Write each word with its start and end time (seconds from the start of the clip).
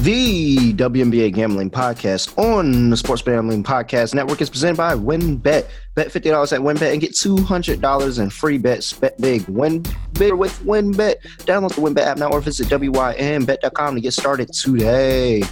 The 0.00 0.72
WNBA 0.72 1.34
Gambling 1.34 1.70
Podcast 1.70 2.38
on 2.38 2.88
the 2.88 2.96
Sports 2.96 3.20
Gambling 3.20 3.62
Podcast 3.62 4.14
Network 4.14 4.40
is 4.40 4.48
presented 4.48 4.78
by 4.78 4.94
WynnBET. 4.94 5.68
Bet 5.94 6.08
$50 6.08 6.54
at 6.54 6.60
WynnBET 6.62 6.92
and 6.92 7.02
get 7.02 7.12
$200 7.12 8.18
in 8.18 8.30
free 8.30 8.56
bets. 8.56 8.94
Bet 8.94 9.20
big, 9.20 9.46
win 9.46 9.84
bigger 10.14 10.36
with 10.36 10.58
WynnBET. 10.60 11.16
Download 11.40 11.74
the 11.74 11.82
WynnBET 11.82 12.06
app 12.06 12.16
now 12.16 12.30
or 12.30 12.40
visit 12.40 12.68
WynnBET.com 12.68 13.94
to 13.94 14.00
get 14.00 14.14
started 14.14 14.50
today. 14.54 15.42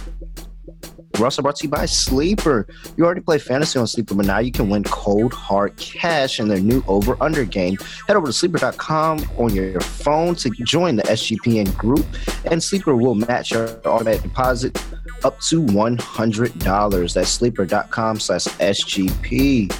Also 1.25 1.41
brought 1.41 1.55
to 1.57 1.63
you 1.63 1.69
by 1.69 1.85
Sleeper. 1.85 2.67
You 2.97 3.05
already 3.05 3.21
play 3.21 3.39
fantasy 3.39 3.79
on 3.79 3.87
Sleeper, 3.87 4.15
but 4.15 4.25
now 4.25 4.39
you 4.39 4.51
can 4.51 4.69
win 4.69 4.83
cold 4.83 5.33
hard 5.33 5.75
cash 5.77 6.39
in 6.39 6.47
their 6.47 6.59
new 6.59 6.83
over 6.87 7.17
under 7.21 7.45
game. 7.45 7.77
Head 8.07 8.15
over 8.15 8.27
to 8.27 8.33
sleeper.com 8.33 9.19
on 9.37 9.53
your 9.53 9.79
phone 9.81 10.35
to 10.35 10.49
join 10.49 10.95
the 10.95 11.03
SGPN 11.03 11.75
group, 11.77 12.05
and 12.45 12.61
Sleeper 12.61 12.95
will 12.95 13.15
match 13.15 13.51
your 13.51 13.69
automatic 13.85 14.21
deposit 14.21 14.81
up 15.23 15.39
to 15.41 15.63
$100. 15.63 17.13
That's 17.13 17.29
sleeper.com 17.29 18.19
slash 18.19 18.45
SGP. 18.45 19.73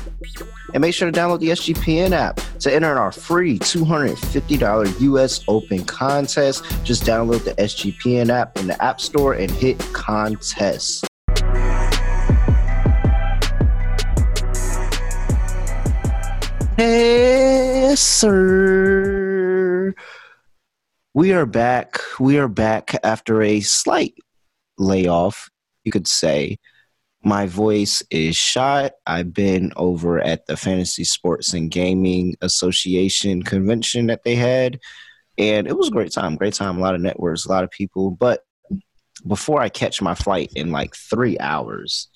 And 0.73 0.81
make 0.81 0.93
sure 0.93 1.09
to 1.09 1.19
download 1.19 1.39
the 1.39 1.49
SGPN 1.49 2.11
app 2.11 2.39
to 2.59 2.73
enter 2.73 2.91
in 2.91 2.97
our 2.97 3.11
free 3.11 3.57
$250 3.59 5.01
US 5.01 5.43
Open 5.47 5.83
contest. 5.83 6.63
Just 6.83 7.03
download 7.03 7.43
the 7.43 7.55
SGPN 7.55 8.29
app 8.29 8.57
in 8.59 8.67
the 8.67 8.81
App 8.83 9.01
Store 9.01 9.33
and 9.33 9.49
hit 9.49 9.79
contest. 9.93 11.08
Yes, 17.99 18.05
sir. 18.05 19.93
We 21.13 21.33
are 21.33 21.45
back. 21.45 21.99
We 22.17 22.37
are 22.37 22.47
back 22.47 22.95
after 23.03 23.41
a 23.41 23.59
slight 23.59 24.13
layoff, 24.77 25.49
you 25.83 25.91
could 25.91 26.07
say. 26.07 26.59
My 27.25 27.45
voice 27.45 28.01
is 28.09 28.37
shot. 28.37 28.93
I've 29.05 29.33
been 29.33 29.73
over 29.75 30.17
at 30.17 30.45
the 30.45 30.55
Fantasy 30.55 31.03
Sports 31.03 31.53
and 31.53 31.69
Gaming 31.69 32.37
Association 32.39 33.43
convention 33.43 34.07
that 34.07 34.23
they 34.23 34.35
had, 34.35 34.79
and 35.37 35.67
it 35.67 35.75
was 35.75 35.89
a 35.89 35.91
great 35.91 36.13
time. 36.13 36.37
Great 36.37 36.53
time. 36.53 36.77
A 36.77 36.81
lot 36.81 36.95
of 36.95 37.01
networks, 37.01 37.45
a 37.45 37.51
lot 37.51 37.65
of 37.65 37.71
people. 37.71 38.11
But 38.11 38.45
before 39.27 39.61
I 39.61 39.67
catch 39.67 40.01
my 40.01 40.15
flight 40.15 40.53
in 40.55 40.71
like 40.71 40.95
three 40.95 41.37
hours, 41.39 42.07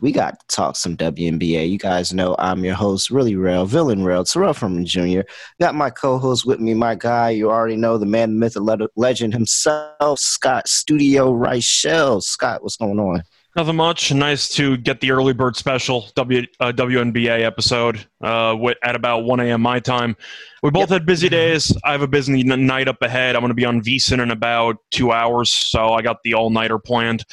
we 0.00 0.12
got 0.12 0.40
to 0.40 0.46
talk 0.54 0.76
some 0.76 0.96
WNBA. 0.96 1.70
You 1.70 1.78
guys 1.78 2.12
know 2.12 2.34
I'm 2.38 2.64
your 2.64 2.74
host, 2.74 3.10
really 3.10 3.36
real, 3.36 3.66
villain 3.66 4.02
real, 4.02 4.24
Terrell 4.24 4.54
Furman 4.54 4.86
Jr. 4.86 5.20
Got 5.60 5.74
my 5.74 5.90
co-host 5.90 6.46
with 6.46 6.60
me, 6.60 6.74
my 6.74 6.94
guy. 6.94 7.30
You 7.30 7.50
already 7.50 7.76
know 7.76 7.98
the 7.98 8.06
man, 8.06 8.32
the 8.32 8.38
myth, 8.38 8.54
the 8.54 8.88
legend 8.96 9.34
himself, 9.34 10.18
Scott 10.18 10.68
Studio 10.68 11.32
Reichel. 11.32 12.22
Scott, 12.22 12.62
what's 12.62 12.76
going 12.76 12.98
on? 12.98 13.22
Nothing 13.56 13.76
much. 13.76 14.12
Nice 14.12 14.48
to 14.50 14.76
get 14.76 15.00
the 15.00 15.10
early 15.10 15.32
bird 15.32 15.56
special 15.56 16.06
w, 16.14 16.46
uh, 16.60 16.70
WNBA 16.72 17.42
episode 17.42 18.06
uh, 18.22 18.56
at 18.84 18.94
about 18.94 19.24
1 19.24 19.40
a.m. 19.40 19.60
my 19.60 19.80
time. 19.80 20.16
We 20.62 20.70
both 20.70 20.82
yep. 20.82 21.00
had 21.00 21.06
busy 21.06 21.28
days. 21.28 21.76
I 21.84 21.92
have 21.92 22.02
a 22.02 22.08
busy 22.08 22.44
night 22.44 22.86
up 22.86 23.02
ahead. 23.02 23.34
I'm 23.34 23.40
going 23.40 23.50
to 23.50 23.54
be 23.54 23.64
on 23.64 23.82
VSiN 23.82 24.22
in 24.22 24.30
about 24.30 24.76
two 24.92 25.10
hours, 25.10 25.50
so 25.50 25.94
I 25.94 26.02
got 26.02 26.18
the 26.22 26.34
all 26.34 26.50
nighter 26.50 26.78
planned. 26.78 27.24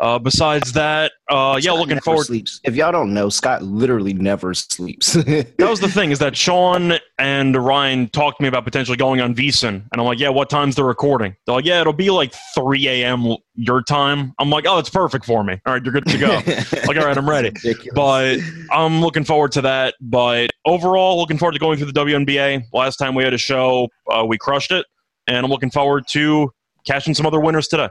Uh, 0.00 0.18
besides 0.18 0.72
that, 0.72 1.12
uh, 1.30 1.58
yeah, 1.62 1.72
looking 1.72 2.00
forward. 2.00 2.24
Sleeps. 2.24 2.60
If 2.64 2.74
y'all 2.74 2.92
don't 2.92 3.14
know, 3.14 3.28
Scott 3.28 3.62
literally 3.62 4.12
never 4.12 4.52
sleeps. 4.52 5.12
that 5.12 5.54
was 5.58 5.80
the 5.80 5.88
thing 5.88 6.10
is 6.10 6.18
that 6.18 6.36
Sean 6.36 6.94
and 7.18 7.56
Ryan 7.56 8.08
talked 8.08 8.38
to 8.38 8.42
me 8.42 8.48
about 8.48 8.64
potentially 8.64 8.96
going 8.96 9.20
on 9.20 9.34
VSiN, 9.34 9.68
and 9.68 9.88
I'm 9.92 10.04
like, 10.04 10.18
yeah, 10.18 10.30
what 10.30 10.50
time's 10.50 10.74
the 10.74 10.84
recording? 10.84 11.36
They're 11.46 11.54
like, 11.54 11.64
yeah, 11.64 11.80
it'll 11.80 11.92
be 11.92 12.10
like 12.10 12.34
3 12.54 12.88
a.m. 12.88 13.36
your 13.54 13.82
time. 13.82 14.34
I'm 14.38 14.50
like, 14.50 14.66
oh, 14.66 14.78
it's 14.78 14.90
perfect 14.90 15.24
for 15.24 15.44
me. 15.44 15.60
All 15.64 15.74
right, 15.74 15.82
you're 15.82 15.92
good 15.92 16.06
to 16.06 16.18
go. 16.18 16.28
like, 16.86 16.96
all 16.96 17.06
right, 17.06 17.16
I'm 17.16 17.28
ready. 17.28 17.52
But 17.94 18.38
I'm 18.72 19.00
looking 19.00 19.24
forward 19.24 19.52
to 19.52 19.62
that. 19.62 19.94
But 20.00 20.50
overall, 20.66 21.18
looking 21.18 21.38
forward 21.38 21.52
to 21.52 21.58
going 21.58 21.78
through 21.78 21.92
the 21.92 22.00
WNBA. 22.00 22.64
Last 22.72 22.96
time 22.96 23.14
we 23.14 23.22
had 23.22 23.34
a 23.34 23.38
show, 23.38 23.88
uh, 24.10 24.24
we 24.26 24.38
crushed 24.38 24.72
it, 24.72 24.86
and 25.28 25.44
I'm 25.44 25.50
looking 25.50 25.70
forward 25.70 26.04
to 26.10 26.50
catching 26.84 27.14
some 27.14 27.26
other 27.26 27.40
winners 27.40 27.68
today. 27.68 27.88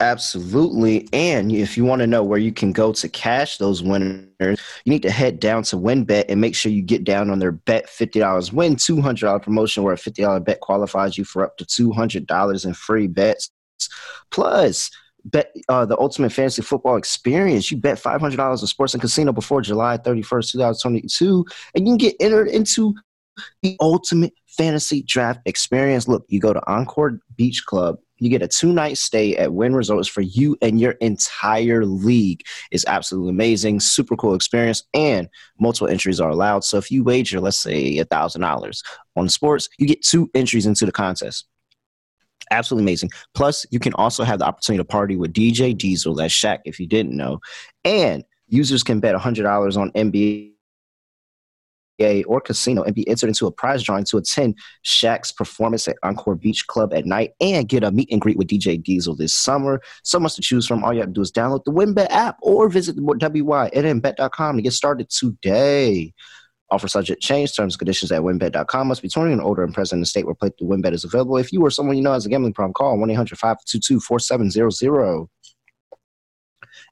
Absolutely. 0.00 1.08
And 1.12 1.52
if 1.52 1.76
you 1.76 1.84
want 1.84 2.00
to 2.00 2.06
know 2.06 2.22
where 2.22 2.38
you 2.38 2.52
can 2.52 2.72
go 2.72 2.92
to 2.92 3.08
cash 3.08 3.58
those 3.58 3.82
winners, 3.82 4.26
you 4.40 4.90
need 4.90 5.02
to 5.02 5.10
head 5.10 5.38
down 5.38 5.62
to 5.64 5.76
WynnBET 5.76 6.24
and 6.28 6.40
make 6.40 6.56
sure 6.56 6.72
you 6.72 6.82
get 6.82 7.04
down 7.04 7.30
on 7.30 7.38
their 7.38 7.52
bet 7.52 7.86
$50 7.86 8.52
win 8.52 8.74
$200 8.76 9.42
promotion 9.42 9.82
where 9.82 9.94
a 9.94 9.96
$50 9.96 10.44
bet 10.44 10.60
qualifies 10.60 11.16
you 11.16 11.24
for 11.24 11.44
up 11.44 11.56
to 11.58 11.64
$200 11.64 12.64
in 12.66 12.74
free 12.74 13.06
bets. 13.06 13.50
Plus, 14.30 14.90
bet 15.24 15.54
uh, 15.68 15.86
the 15.86 15.98
ultimate 15.98 16.32
fantasy 16.32 16.62
football 16.62 16.96
experience. 16.96 17.70
You 17.70 17.76
bet 17.78 17.98
$500 17.98 18.60
in 18.60 18.66
sports 18.66 18.94
and 18.94 19.00
casino 19.00 19.32
before 19.32 19.62
July 19.62 19.96
31st, 19.98 20.52
2022, 20.52 21.46
and 21.74 21.86
you 21.86 21.92
can 21.92 21.98
get 21.98 22.16
entered 22.20 22.48
into 22.48 22.94
the 23.62 23.76
ultimate 23.80 24.32
fantasy 24.48 25.02
draft 25.02 25.40
experience. 25.46 26.08
Look, 26.08 26.24
you 26.28 26.40
go 26.40 26.52
to 26.52 26.62
Encore 26.70 27.20
Beach 27.36 27.64
Club 27.66 27.96
you 28.24 28.30
get 28.30 28.42
a 28.42 28.48
two 28.48 28.72
night 28.72 28.98
stay 28.98 29.36
at 29.36 29.52
Wynn 29.52 29.74
Resorts 29.74 30.08
for 30.08 30.20
you 30.20 30.56
and 30.62 30.80
your 30.80 30.92
entire 30.92 31.84
league. 31.84 32.42
It's 32.70 32.84
absolutely 32.86 33.30
amazing, 33.30 33.80
super 33.80 34.16
cool 34.16 34.34
experience, 34.34 34.82
and 34.94 35.28
multiple 35.58 35.88
entries 35.88 36.20
are 36.20 36.30
allowed. 36.30 36.64
So 36.64 36.78
if 36.78 36.90
you 36.90 37.04
wager, 37.04 37.40
let's 37.40 37.58
say 37.58 37.98
a 37.98 38.04
thousand 38.04 38.42
dollars 38.42 38.82
on 39.16 39.28
sports, 39.28 39.68
you 39.78 39.86
get 39.86 40.02
two 40.02 40.30
entries 40.34 40.66
into 40.66 40.86
the 40.86 40.92
contest. 40.92 41.46
Absolutely 42.50 42.84
amazing. 42.84 43.10
Plus, 43.34 43.64
you 43.70 43.78
can 43.78 43.94
also 43.94 44.22
have 44.24 44.38
the 44.38 44.44
opportunity 44.44 44.80
to 44.80 44.84
party 44.84 45.16
with 45.16 45.32
DJ 45.32 45.76
Diesel, 45.76 46.14
that's 46.14 46.34
Shaq, 46.34 46.58
if 46.64 46.78
you 46.78 46.86
didn't 46.86 47.16
know. 47.16 47.40
And 47.84 48.24
users 48.48 48.82
can 48.82 49.00
bet 49.00 49.14
$100 49.14 49.76
on 49.76 49.90
NBA 49.92 50.53
or 52.26 52.40
casino 52.40 52.82
and 52.82 52.94
be 52.94 53.08
entered 53.08 53.28
into 53.28 53.46
a 53.46 53.52
prize 53.52 53.82
drawing 53.82 54.04
to 54.04 54.16
attend 54.16 54.58
Shaq's 54.84 55.32
performance 55.32 55.86
at 55.88 55.96
Encore 56.02 56.34
Beach 56.34 56.66
Club 56.66 56.92
at 56.92 57.06
night 57.06 57.32
and 57.40 57.68
get 57.68 57.84
a 57.84 57.90
meet 57.90 58.10
and 58.10 58.20
greet 58.20 58.36
with 58.36 58.48
DJ 58.48 58.82
Diesel 58.82 59.14
this 59.16 59.34
summer. 59.34 59.80
So 60.02 60.18
much 60.18 60.34
to 60.36 60.42
choose 60.42 60.66
from. 60.66 60.84
All 60.84 60.92
you 60.92 61.00
have 61.00 61.08
to 61.08 61.14
do 61.14 61.20
is 61.20 61.32
download 61.32 61.64
the 61.64 61.72
WynnBET 61.72 62.08
app 62.10 62.36
or 62.42 62.68
visit 62.68 62.96
WYNNBet.com 62.96 64.56
to 64.56 64.62
get 64.62 64.72
started 64.72 65.08
today. 65.10 66.12
Offer 66.70 66.88
subject 66.88 67.22
change, 67.22 67.54
terms 67.54 67.74
and 67.74 67.78
conditions 67.78 68.10
at 68.10 68.22
wynnbet.com. 68.22 68.88
Must 68.88 69.02
be 69.02 69.08
21 69.08 69.32
and 69.32 69.42
older 69.42 69.62
and 69.62 69.74
present 69.74 69.98
in 69.98 70.00
the 70.00 70.06
state 70.06 70.24
where 70.24 70.34
play 70.34 70.50
the 70.58 70.64
winbet 70.64 70.92
is 70.92 71.04
available. 71.04 71.36
If 71.36 71.52
you 71.52 71.64
or 71.64 71.70
someone 71.70 71.96
you 71.96 72.02
know 72.02 72.12
has 72.12 72.26
a 72.26 72.28
gambling 72.28 72.54
problem, 72.54 72.72
call 72.72 72.98
1 72.98 73.10
800 73.10 73.38
522 73.38 74.00
4700. 74.00 75.28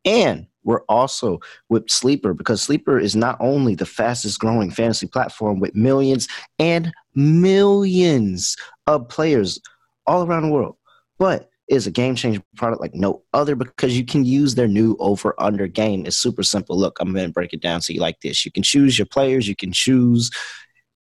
And 0.05 0.47
we're 0.65 0.83
also 0.89 1.41
with 1.69 1.89
Sleeper 1.91 2.35
because 2.35 2.63
Sleeper 2.63 2.99
is 2.99 3.17
not 3.17 3.37
only 3.41 3.75
the 3.75 3.87
fastest 3.87 4.39
growing 4.39 4.71
fantasy 4.71 5.07
platform 5.07 5.61
with 5.61 5.75
millions 5.75 6.29
and 6.59 6.93
millions 7.15 8.57
of 8.87 9.09
players 9.09 9.61
all 10.07 10.25
around 10.25 10.43
the 10.43 10.53
world, 10.53 10.77
but 11.19 11.49
is 11.69 11.87
a 11.87 11.91
game 11.91 12.15
changing 12.15 12.43
product 12.57 12.83
like 12.83 12.95
no 12.95 13.23
other 13.33 13.55
because 13.55 13.97
you 13.97 14.05
can 14.05 14.25
use 14.25 14.55
their 14.55 14.69
new 14.69 14.97
over 14.99 15.35
under 15.39 15.67
game. 15.67 16.05
It's 16.05 16.19
super 16.19 16.43
simple. 16.43 16.77
Look, 16.77 16.99
I'm 17.01 17.15
going 17.15 17.27
to 17.27 17.33
break 17.33 17.53
it 17.53 17.63
down 17.63 17.81
to 17.83 17.95
you 17.95 18.01
like 18.01 18.21
this. 18.21 18.45
You 18.45 18.53
can 18.53 18.63
choose 18.63 18.99
your 18.99 19.07
players, 19.07 19.49
you 19.49 19.57
can 19.57 19.73
choose 19.73 20.31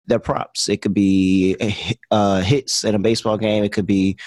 their 0.08 0.20
props. 0.20 0.68
It 0.68 0.82
could 0.82 0.94
be 0.94 1.56
uh, 2.12 2.42
hits 2.42 2.84
in 2.84 2.96
a 2.96 3.00
baseball 3.00 3.38
game, 3.38 3.64
it 3.64 3.72
could 3.72 3.88
be 3.88 4.18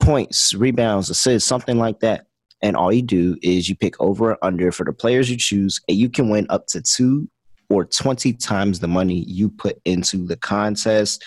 points, 0.00 0.54
rebounds, 0.54 1.10
assists, 1.10 1.48
something 1.48 1.78
like 1.78 2.00
that. 2.00 2.26
And 2.62 2.76
all 2.76 2.92
you 2.92 3.02
do 3.02 3.36
is 3.42 3.68
you 3.68 3.76
pick 3.76 4.00
over 4.00 4.32
or 4.32 4.38
under 4.42 4.72
for 4.72 4.84
the 4.84 4.92
players 4.92 5.30
you 5.30 5.36
choose, 5.36 5.80
and 5.88 5.96
you 5.96 6.08
can 6.08 6.28
win 6.28 6.46
up 6.48 6.66
to 6.68 6.80
two 6.80 7.28
or 7.68 7.84
20 7.84 8.32
times 8.34 8.80
the 8.80 8.88
money 8.88 9.24
you 9.26 9.48
put 9.48 9.80
into 9.84 10.26
the 10.26 10.36
contest. 10.36 11.24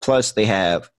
Plus, 0.00 0.32
they 0.32 0.44
have 0.44 0.90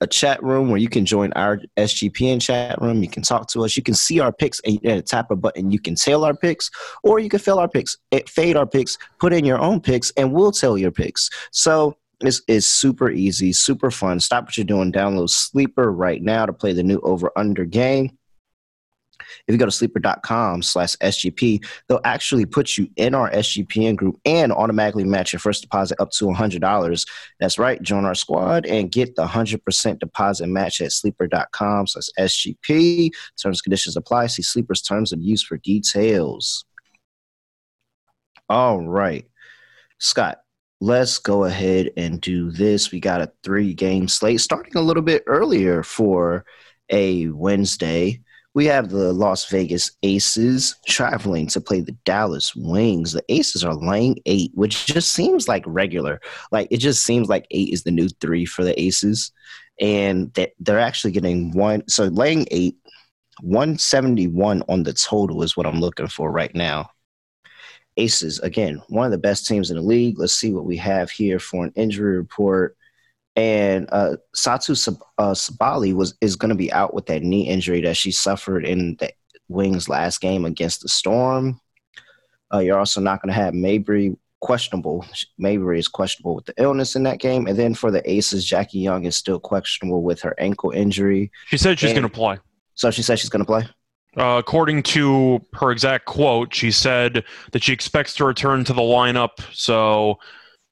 a 0.00 0.06
chat 0.06 0.42
room 0.42 0.68
where 0.68 0.78
you 0.78 0.88
can 0.88 1.04
join 1.04 1.32
our 1.32 1.60
SGPN 1.76 2.40
chat 2.40 2.80
room. 2.80 3.02
You 3.02 3.08
can 3.08 3.22
talk 3.22 3.48
to 3.48 3.64
us. 3.64 3.76
You 3.76 3.82
can 3.82 3.94
see 3.94 4.20
our 4.20 4.32
picks 4.32 4.60
and 4.60 4.78
you 4.82 5.02
tap 5.02 5.30
a 5.30 5.36
button. 5.36 5.70
You 5.70 5.80
can 5.80 5.94
tail 5.94 6.24
our 6.24 6.34
picks 6.34 6.70
or 7.02 7.18
you 7.18 7.28
can 7.28 7.40
fill 7.40 7.58
our 7.58 7.68
picks, 7.68 7.96
eh, 8.12 8.20
fade 8.26 8.56
our 8.56 8.66
picks, 8.66 8.98
put 9.18 9.32
in 9.32 9.44
your 9.44 9.58
own 9.58 9.80
picks, 9.80 10.10
and 10.12 10.32
we'll 10.32 10.52
tell 10.52 10.76
your 10.76 10.90
picks. 10.90 11.30
So 11.52 11.96
it's, 12.20 12.42
it's 12.48 12.66
super 12.66 13.10
easy, 13.10 13.52
super 13.52 13.90
fun. 13.90 14.20
Stop 14.20 14.44
what 14.44 14.56
you're 14.56 14.64
doing. 14.64 14.92
Download 14.92 15.30
Sleeper 15.30 15.92
right 15.92 16.22
now 16.22 16.46
to 16.46 16.52
play 16.52 16.72
the 16.72 16.82
new 16.82 17.00
over 17.00 17.32
under 17.36 17.64
game. 17.64 18.17
If 19.46 19.52
you 19.52 19.58
go 19.58 19.64
to 19.64 19.70
sleeper.com 19.70 20.62
slash 20.62 20.96
SGP, 20.96 21.64
they'll 21.88 22.00
actually 22.04 22.46
put 22.46 22.76
you 22.76 22.88
in 22.96 23.14
our 23.14 23.30
SGPN 23.30 23.96
group 23.96 24.20
and 24.24 24.52
automatically 24.52 25.04
match 25.04 25.32
your 25.32 25.40
first 25.40 25.62
deposit 25.62 26.00
up 26.00 26.10
to 26.12 26.26
$100. 26.26 27.06
That's 27.40 27.58
right. 27.58 27.82
Join 27.82 28.04
our 28.04 28.14
squad 28.14 28.66
and 28.66 28.90
get 28.90 29.16
the 29.16 29.26
100% 29.26 29.98
deposit 29.98 30.46
match 30.46 30.80
at 30.80 30.92
sleeper.com 30.92 31.86
slash 31.86 32.08
SGP. 32.18 33.10
Terms 33.40 33.60
conditions 33.60 33.96
apply. 33.96 34.26
See 34.26 34.42
Sleeper's 34.42 34.82
terms 34.82 35.12
of 35.12 35.20
use 35.20 35.42
for 35.42 35.58
details. 35.58 36.64
All 38.48 38.80
right. 38.80 39.26
Scott, 39.98 40.38
let's 40.80 41.18
go 41.18 41.44
ahead 41.44 41.90
and 41.96 42.20
do 42.20 42.50
this. 42.50 42.90
We 42.92 43.00
got 43.00 43.20
a 43.20 43.32
three 43.42 43.74
game 43.74 44.08
slate 44.08 44.40
starting 44.40 44.76
a 44.76 44.80
little 44.80 45.02
bit 45.02 45.24
earlier 45.26 45.82
for 45.82 46.44
a 46.90 47.28
Wednesday 47.28 48.20
we 48.54 48.66
have 48.66 48.90
the 48.90 49.12
Las 49.12 49.48
Vegas 49.50 49.92
Aces 50.02 50.74
traveling 50.86 51.46
to 51.48 51.60
play 51.60 51.80
the 51.80 51.96
Dallas 52.04 52.56
Wings. 52.56 53.12
The 53.12 53.22
Aces 53.28 53.64
are 53.64 53.74
laying 53.74 54.18
eight, 54.26 54.50
which 54.54 54.86
just 54.86 55.12
seems 55.12 55.48
like 55.48 55.62
regular. 55.66 56.20
Like 56.50 56.68
it 56.70 56.78
just 56.78 57.04
seems 57.04 57.28
like 57.28 57.46
eight 57.50 57.72
is 57.72 57.84
the 57.84 57.90
new 57.90 58.08
three 58.08 58.46
for 58.46 58.64
the 58.64 58.80
Aces, 58.80 59.32
and 59.80 60.32
that 60.34 60.52
they're 60.58 60.80
actually 60.80 61.12
getting 61.12 61.52
one. 61.52 61.86
So 61.88 62.04
laying 62.04 62.46
eight, 62.50 62.76
one 63.42 63.78
seventy 63.78 64.26
one 64.26 64.62
on 64.68 64.82
the 64.82 64.94
total 64.94 65.42
is 65.42 65.56
what 65.56 65.66
I'm 65.66 65.80
looking 65.80 66.08
for 66.08 66.30
right 66.30 66.54
now. 66.54 66.90
Aces 67.98 68.38
again, 68.40 68.80
one 68.88 69.04
of 69.04 69.12
the 69.12 69.18
best 69.18 69.46
teams 69.46 69.70
in 69.70 69.76
the 69.76 69.82
league. 69.82 70.18
Let's 70.18 70.34
see 70.34 70.52
what 70.52 70.64
we 70.64 70.76
have 70.78 71.10
here 71.10 71.38
for 71.38 71.64
an 71.64 71.72
injury 71.76 72.16
report 72.16 72.77
and 73.38 73.88
uh, 73.92 74.16
Satou 74.34 74.76
Sab- 74.76 75.00
uh, 75.16 75.34
was 75.94 76.14
is 76.20 76.34
going 76.34 76.48
to 76.48 76.56
be 76.56 76.72
out 76.72 76.92
with 76.92 77.06
that 77.06 77.22
knee 77.22 77.46
injury 77.48 77.80
that 77.82 77.96
she 77.96 78.10
suffered 78.10 78.66
in 78.66 78.96
the 78.96 79.12
Wings 79.46 79.88
last 79.88 80.20
game 80.20 80.44
against 80.44 80.82
the 80.82 80.88
Storm. 80.88 81.60
Uh, 82.52 82.58
you're 82.58 82.78
also 82.78 83.00
not 83.00 83.22
going 83.22 83.32
to 83.32 83.40
have 83.40 83.54
Mabrey 83.54 84.16
questionable. 84.40 85.06
Mabrey 85.40 85.78
is 85.78 85.86
questionable 85.86 86.34
with 86.34 86.46
the 86.46 86.54
illness 86.58 86.96
in 86.96 87.04
that 87.04 87.20
game, 87.20 87.46
and 87.46 87.56
then 87.56 87.74
for 87.74 87.92
the 87.92 88.10
Aces, 88.10 88.44
Jackie 88.44 88.80
Young 88.80 89.04
is 89.04 89.16
still 89.16 89.38
questionable 89.38 90.02
with 90.02 90.20
her 90.22 90.34
ankle 90.38 90.72
injury. 90.72 91.30
She 91.46 91.58
said 91.58 91.78
she's 91.78 91.92
going 91.92 92.02
to 92.02 92.08
play. 92.08 92.38
So 92.74 92.90
she 92.90 93.02
said 93.02 93.20
she's 93.20 93.30
going 93.30 93.44
to 93.44 93.46
play. 93.46 93.68
Uh, 94.16 94.36
according 94.38 94.82
to 94.82 95.40
her 95.52 95.70
exact 95.70 96.06
quote, 96.06 96.52
she 96.52 96.72
said 96.72 97.22
that 97.52 97.62
she 97.62 97.72
expects 97.72 98.14
to 98.14 98.24
return 98.24 98.64
to 98.64 98.72
the 98.72 98.82
lineup. 98.82 99.40
So 99.52 100.18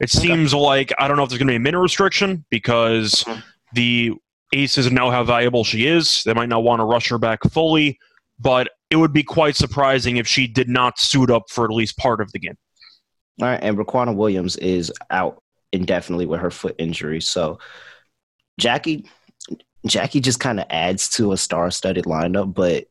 it 0.00 0.14
okay. 0.14 0.26
seems 0.28 0.52
like 0.52 0.92
I 0.98 1.08
don't 1.08 1.16
know 1.16 1.22
if 1.22 1.30
there's 1.30 1.38
going 1.38 1.48
to 1.48 1.52
be 1.52 1.56
a 1.56 1.60
minute 1.60 1.80
restriction 1.80 2.44
because 2.50 3.24
mm-hmm. 3.26 3.40
the 3.74 4.12
Aces 4.52 4.90
know 4.90 5.10
how 5.10 5.24
valuable 5.24 5.64
she 5.64 5.86
is. 5.86 6.22
They 6.24 6.34
might 6.34 6.48
not 6.48 6.62
want 6.62 6.80
to 6.80 6.84
rush 6.84 7.08
her 7.08 7.18
back 7.18 7.40
fully, 7.50 7.98
but 8.38 8.68
it 8.90 8.96
would 8.96 9.12
be 9.12 9.22
quite 9.22 9.56
surprising 9.56 10.18
if 10.18 10.26
she 10.26 10.46
did 10.46 10.68
not 10.68 10.98
suit 10.98 11.30
up 11.30 11.50
for 11.50 11.64
at 11.64 11.70
least 11.70 11.96
part 11.96 12.20
of 12.20 12.30
the 12.32 12.38
game. 12.38 12.56
All 13.40 13.48
right, 13.48 13.58
and 13.62 13.76
Riquna 13.76 14.14
Williams 14.14 14.56
is 14.56 14.92
out 15.10 15.42
indefinitely 15.72 16.26
with 16.26 16.40
her 16.40 16.50
foot 16.50 16.76
injury. 16.78 17.20
So 17.20 17.58
Jackie, 18.58 19.06
Jackie 19.86 20.20
just 20.20 20.40
kind 20.40 20.60
of 20.60 20.66
adds 20.70 21.08
to 21.10 21.32
a 21.32 21.36
star-studded 21.36 22.04
lineup, 22.04 22.54
but 22.54 22.86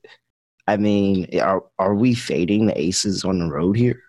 I 0.68 0.78
mean, 0.78 1.40
are 1.40 1.64
are 1.80 1.96
we 1.96 2.16
fading 2.16 2.66
the 2.66 2.80
Aces 2.80 3.24
on 3.24 3.40
the 3.40 3.46
road 3.46 3.78
here? 3.78 4.02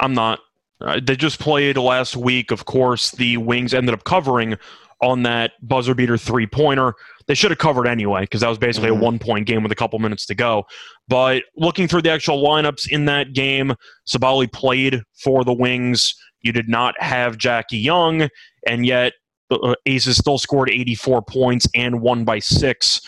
I'm 0.00 0.14
not. 0.14 0.40
Uh, 0.80 1.00
they 1.02 1.16
just 1.16 1.38
played 1.38 1.76
last 1.76 2.16
week. 2.16 2.50
Of 2.50 2.64
course, 2.64 3.10
the 3.12 3.36
Wings 3.38 3.74
ended 3.74 3.94
up 3.94 4.04
covering 4.04 4.56
on 5.02 5.22
that 5.24 5.52
buzzer 5.62 5.94
beater 5.94 6.16
three 6.18 6.46
pointer. 6.46 6.94
They 7.26 7.34
should 7.34 7.50
have 7.50 7.58
covered 7.58 7.86
anyway 7.86 8.22
because 8.22 8.40
that 8.40 8.48
was 8.48 8.58
basically 8.58 8.90
mm-hmm. 8.90 9.00
a 9.00 9.04
one 9.04 9.18
point 9.18 9.46
game 9.46 9.62
with 9.62 9.72
a 9.72 9.76
couple 9.76 9.98
minutes 9.98 10.26
to 10.26 10.34
go. 10.34 10.64
But 11.08 11.42
looking 11.56 11.88
through 11.88 12.02
the 12.02 12.10
actual 12.10 12.42
lineups 12.42 12.90
in 12.90 13.06
that 13.06 13.32
game, 13.32 13.74
Sabally 14.06 14.46
played 14.46 15.02
for 15.22 15.44
the 15.44 15.52
Wings. 15.52 16.14
You 16.42 16.52
did 16.52 16.68
not 16.68 16.94
have 17.00 17.38
Jackie 17.38 17.78
Young, 17.78 18.28
and 18.66 18.86
yet 18.86 19.14
the 19.50 19.58
uh, 19.58 19.74
Aces 19.86 20.16
still 20.16 20.38
scored 20.38 20.70
84 20.70 21.22
points 21.22 21.66
and 21.74 22.00
won 22.00 22.24
by 22.24 22.38
six. 22.38 23.00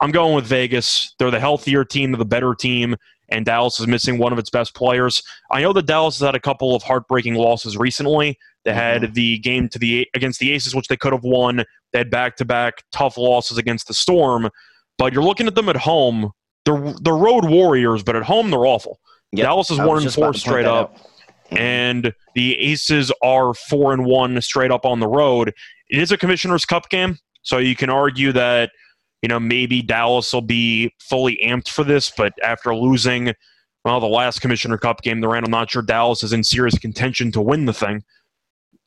I'm 0.00 0.12
going 0.12 0.34
with 0.34 0.46
Vegas. 0.46 1.14
They're 1.18 1.30
the 1.30 1.40
healthier 1.40 1.84
team, 1.84 2.12
they're 2.12 2.18
the 2.18 2.24
better 2.24 2.54
team 2.54 2.96
and 3.30 3.44
Dallas 3.44 3.78
is 3.78 3.86
missing 3.86 4.18
one 4.18 4.32
of 4.32 4.38
its 4.38 4.50
best 4.50 4.74
players. 4.74 5.22
I 5.50 5.60
know 5.60 5.72
that 5.72 5.86
Dallas 5.86 6.18
has 6.18 6.26
had 6.26 6.34
a 6.34 6.40
couple 6.40 6.74
of 6.74 6.82
heartbreaking 6.82 7.34
losses 7.34 7.76
recently. 7.76 8.38
They 8.64 8.72
had 8.72 9.02
mm-hmm. 9.02 9.12
the 9.12 9.38
game 9.38 9.68
to 9.70 9.78
the 9.78 10.06
against 10.14 10.40
the 10.40 10.52
Aces, 10.52 10.74
which 10.74 10.88
they 10.88 10.96
could 10.96 11.12
have 11.12 11.24
won. 11.24 11.64
They 11.92 11.98
had 11.98 12.10
back 12.10 12.36
to 12.36 12.44
back 12.44 12.82
tough 12.92 13.16
losses 13.16 13.58
against 13.58 13.88
the 13.88 13.94
Storm. 13.94 14.50
But 14.98 15.12
you're 15.12 15.22
looking 15.22 15.46
at 15.46 15.54
them 15.54 15.68
at 15.68 15.76
home. 15.76 16.32
They're 16.64 16.94
they're 17.02 17.16
road 17.16 17.44
warriors, 17.44 18.02
but 18.02 18.16
at 18.16 18.24
home 18.24 18.50
they're 18.50 18.66
awful. 18.66 18.98
Yep. 19.32 19.44
Dallas 19.44 19.70
is 19.70 19.78
one 19.78 20.02
and 20.02 20.12
four 20.12 20.34
straight 20.34 20.64
up, 20.64 20.96
mm-hmm. 20.96 21.58
and 21.58 22.14
the 22.34 22.58
Aces 22.58 23.12
are 23.22 23.54
four 23.54 23.92
and 23.92 24.04
one 24.04 24.40
straight 24.40 24.70
up 24.70 24.84
on 24.84 25.00
the 25.00 25.08
road. 25.08 25.52
It 25.90 26.00
is 26.00 26.12
a 26.12 26.18
Commissioner's 26.18 26.64
Cup 26.64 26.88
game, 26.88 27.18
so 27.42 27.58
you 27.58 27.76
can 27.76 27.90
argue 27.90 28.32
that 28.32 28.70
you 29.22 29.28
know, 29.28 29.40
maybe 29.40 29.82
Dallas 29.82 30.32
will 30.32 30.42
be 30.42 30.94
fully 31.00 31.38
amped 31.44 31.68
for 31.68 31.84
this, 31.84 32.10
but 32.16 32.32
after 32.42 32.74
losing, 32.74 33.32
well, 33.84 34.00
the 34.00 34.06
last 34.06 34.40
Commissioner 34.40 34.78
Cup 34.78 35.02
game 35.02 35.20
they 35.20 35.26
ran, 35.26 35.44
I'm 35.44 35.50
not 35.50 35.70
sure 35.70 35.82
Dallas 35.82 36.22
is 36.22 36.32
in 36.32 36.44
serious 36.44 36.78
contention 36.78 37.32
to 37.32 37.40
win 37.40 37.64
the 37.64 37.72
thing. 37.72 38.02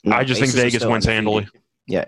No, 0.04 0.16
I 0.16 0.24
just 0.24 0.42
Aces 0.42 0.56
think 0.56 0.66
Vegas 0.66 0.86
wins 0.86 1.06
handily. 1.06 1.48
Yeah, 1.88 2.06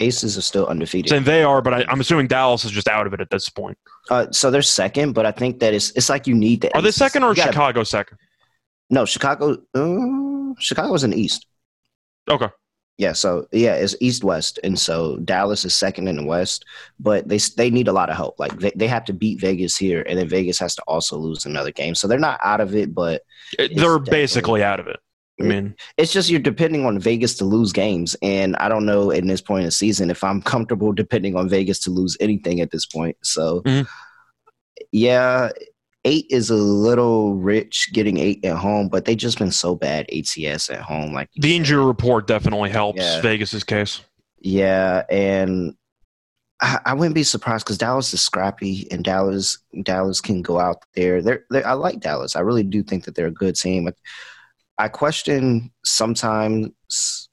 Aces 0.00 0.36
are 0.36 0.42
still 0.42 0.66
undefeated. 0.66 1.12
And 1.12 1.24
they 1.24 1.42
are, 1.42 1.62
but 1.62 1.72
I, 1.72 1.92
am 1.92 2.00
assuming 2.00 2.26
Dallas 2.26 2.64
is 2.64 2.70
just 2.70 2.88
out 2.88 3.06
of 3.06 3.14
it 3.14 3.20
at 3.20 3.30
this 3.30 3.48
point. 3.48 3.78
Uh, 4.10 4.26
so 4.30 4.50
they're 4.50 4.62
second, 4.62 5.12
but 5.12 5.24
I 5.24 5.32
think 5.32 5.60
that 5.60 5.72
it's 5.72 5.90
it's 5.92 6.08
like 6.08 6.26
you 6.26 6.34
need 6.34 6.60
the. 6.60 6.74
Are 6.74 6.80
Aces. 6.80 6.96
they 6.96 7.04
second 7.04 7.22
or 7.24 7.34
gotta, 7.34 7.52
Chicago 7.52 7.84
second? 7.84 8.18
No, 8.90 9.04
Chicago. 9.04 9.56
Uh, 9.74 10.54
Chicago's 10.58 11.02
in 11.04 11.10
the 11.10 11.20
East. 11.20 11.46
Okay. 12.28 12.48
Yeah, 12.98 13.12
so 13.12 13.46
yeah, 13.52 13.74
it's 13.74 13.96
East 14.00 14.22
West, 14.22 14.60
and 14.62 14.78
so 14.78 15.16
Dallas 15.18 15.64
is 15.64 15.74
second 15.74 16.08
in 16.08 16.16
the 16.16 16.24
West, 16.24 16.64
but 17.00 17.26
they 17.26 17.38
they 17.56 17.70
need 17.70 17.88
a 17.88 17.92
lot 17.92 18.10
of 18.10 18.16
help. 18.16 18.38
Like 18.38 18.58
they, 18.58 18.70
they 18.76 18.86
have 18.86 19.04
to 19.06 19.12
beat 19.12 19.40
Vegas 19.40 19.76
here, 19.76 20.04
and 20.06 20.18
then 20.18 20.28
Vegas 20.28 20.58
has 20.58 20.74
to 20.76 20.82
also 20.86 21.16
lose 21.16 21.46
another 21.46 21.72
game. 21.72 21.94
So 21.94 22.06
they're 22.06 22.18
not 22.18 22.38
out 22.44 22.60
of 22.60 22.74
it, 22.76 22.94
but 22.94 23.22
they're 23.58 23.98
basically 23.98 24.62
out 24.62 24.78
of 24.78 24.86
it. 24.86 25.00
I 25.40 25.44
mean, 25.44 25.74
it's 25.96 26.12
just 26.12 26.30
you're 26.30 26.40
depending 26.40 26.84
on 26.84 26.98
Vegas 27.00 27.34
to 27.36 27.44
lose 27.44 27.72
games, 27.72 28.14
and 28.22 28.54
I 28.56 28.68
don't 28.68 28.86
know 28.86 29.10
in 29.10 29.26
this 29.26 29.40
point 29.40 29.60
in 29.60 29.66
the 29.66 29.72
season 29.72 30.10
if 30.10 30.22
I'm 30.22 30.42
comfortable 30.42 30.92
depending 30.92 31.34
on 31.34 31.48
Vegas 31.48 31.80
to 31.80 31.90
lose 31.90 32.16
anything 32.20 32.60
at 32.60 32.70
this 32.70 32.86
point. 32.86 33.16
So, 33.22 33.62
mm-hmm. 33.62 33.88
yeah, 34.92 35.50
eight 36.04 36.26
is 36.30 36.50
a 36.50 36.56
little 36.56 37.34
rich 37.34 37.90
getting 37.92 38.18
eight 38.18 38.44
at 38.44 38.56
home, 38.56 38.88
but 38.88 39.04
they 39.04 39.14
just 39.14 39.38
been 39.38 39.52
so 39.52 39.74
bad 39.74 40.08
ATS 40.12 40.70
at 40.70 40.80
home. 40.80 41.12
Like 41.12 41.28
the 41.36 41.56
injury 41.56 41.84
report 41.84 42.26
definitely 42.26 42.70
helps 42.70 43.00
yeah. 43.00 43.20
Vegas's 43.20 43.64
case. 43.64 44.00
Yeah, 44.40 45.04
and 45.08 45.76
I, 46.60 46.80
I 46.86 46.94
wouldn't 46.94 47.14
be 47.14 47.22
surprised 47.22 47.64
because 47.64 47.78
Dallas 47.78 48.12
is 48.12 48.20
scrappy, 48.20 48.88
and 48.90 49.04
Dallas 49.04 49.58
Dallas 49.82 50.20
can 50.20 50.42
go 50.42 50.58
out 50.58 50.82
there. 50.94 51.22
They're, 51.22 51.44
they're, 51.50 51.66
I 51.66 51.74
like 51.74 52.00
Dallas. 52.00 52.36
I 52.36 52.40
really 52.40 52.64
do 52.64 52.82
think 52.82 53.04
that 53.04 53.14
they're 53.14 53.26
a 53.26 53.32
good 53.32 53.56
team. 53.56 53.88
I 54.78 54.88
question 54.88 55.70
sometimes 55.84 57.28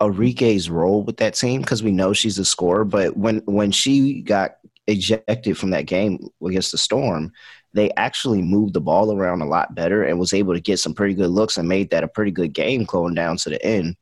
Arike's 0.00 0.68
role 0.68 1.04
with 1.04 1.18
that 1.18 1.34
team 1.34 1.60
because 1.60 1.82
we 1.82 1.92
know 1.92 2.12
she's 2.12 2.38
a 2.38 2.44
scorer, 2.44 2.84
but 2.84 3.16
when 3.16 3.38
when 3.44 3.70
she 3.70 4.22
got 4.22 4.56
ejected 4.88 5.56
from 5.56 5.70
that 5.70 5.86
game 5.86 6.18
against 6.44 6.72
the 6.72 6.78
Storm, 6.78 7.32
they 7.74 7.90
actually 7.92 8.42
moved 8.42 8.74
the 8.74 8.80
ball 8.80 9.16
around 9.16 9.40
a 9.42 9.46
lot 9.46 9.74
better 9.74 10.04
and 10.04 10.18
was 10.18 10.32
able 10.32 10.54
to 10.54 10.60
get 10.60 10.78
some 10.78 10.94
pretty 10.94 11.14
good 11.14 11.30
looks 11.30 11.56
and 11.56 11.68
made 11.68 11.90
that 11.90 12.04
a 12.04 12.08
pretty 12.08 12.30
good 12.30 12.52
game 12.52 12.84
going 12.84 13.14
down 13.14 13.36
to 13.38 13.50
the 13.50 13.64
end. 13.64 13.96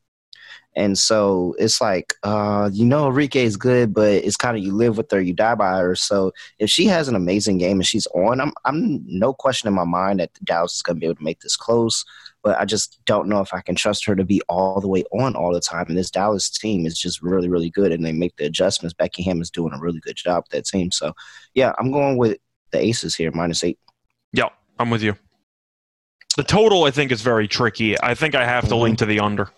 And 0.77 0.97
so 0.97 1.57
it's 1.59 1.81
like, 1.81 2.15
uh, 2.23 2.71
you 2.73 2.85
know, 2.85 3.11
Arike 3.11 3.35
is 3.37 3.57
good, 3.57 3.93
but 3.93 4.13
it's 4.13 4.37
kind 4.37 4.57
of 4.57 4.63
you 4.63 4.73
live 4.73 4.97
with 4.97 5.11
her, 5.11 5.21
you 5.21 5.33
die 5.33 5.57
by 5.57 5.79
her. 5.79 5.97
So 5.97 6.33
if 6.61 6.71
she 6.71 6.87
has 6.87 7.09
an 7.09 7.17
amazing 7.17 7.59
game 7.59 7.79
and 7.79 7.87
she's 7.87 8.07
on, 8.15 8.41
I'm 8.41 8.53
I'm 8.65 9.03
no 9.05 9.33
question 9.33 9.67
in 9.67 9.75
my 9.75 9.85
mind 9.85 10.21
that 10.21 10.31
Dallas 10.45 10.77
is 10.77 10.83
going 10.83 10.97
to 10.97 11.01
be 11.01 11.07
able 11.07 11.17
to 11.17 11.25
make 11.25 11.41
this 11.41 11.57
close. 11.57 12.05
But 12.43 12.59
I 12.59 12.65
just 12.65 13.01
don't 13.05 13.29
know 13.29 13.41
if 13.41 13.53
I 13.53 13.61
can 13.61 13.75
trust 13.75 14.07
her 14.07 14.15
to 14.15 14.25
be 14.25 14.41
all 14.49 14.81
the 14.81 14.89
way 14.89 15.05
on 15.13 15.35
all 15.35 15.53
the 15.53 15.61
time. 15.61 15.87
And 15.89 15.99
this 15.99 16.11
Dallas 16.11 16.49
team 16.49 16.87
is 16.87 16.99
just 16.99 17.21
really, 17.21 17.49
really 17.49 17.69
good, 17.71 17.93
and 17.93 18.05
they 18.05 18.13
make 18.13 18.37
the 18.37 18.47
adjustments. 18.47 18.95
Becky 18.95 19.23
is 19.29 19.51
doing 19.51 19.75
a 19.75 19.81
really 19.81 20.01
good 20.01 20.17
job 20.17 20.45
with 20.45 20.53
that 20.53 20.67
team. 20.67 20.93
So 20.93 21.15
yeah, 21.55 21.73
I'm 21.79 21.91
going 21.91 22.17
with 22.17 22.39
the 22.71 22.81
aces 22.81 23.15
here, 23.15 23.31
minus 23.33 23.65
eight. 23.65 23.79
Yeah, 24.33 24.49
I'm 24.79 24.91
with 24.91 25.03
you. 25.03 25.17
The 26.37 26.45
total, 26.45 26.85
I 26.85 26.91
think, 26.91 27.13
is 27.13 27.23
very 27.23 27.49
tricky. 27.49 28.01
I 28.01 28.15
think 28.15 28.35
I 28.35 28.45
have 28.45 28.65
to 28.65 28.71
mm-hmm. 28.71 28.83
link 28.83 28.99
to 28.99 29.07
the 29.07 29.21
under. 29.21 29.51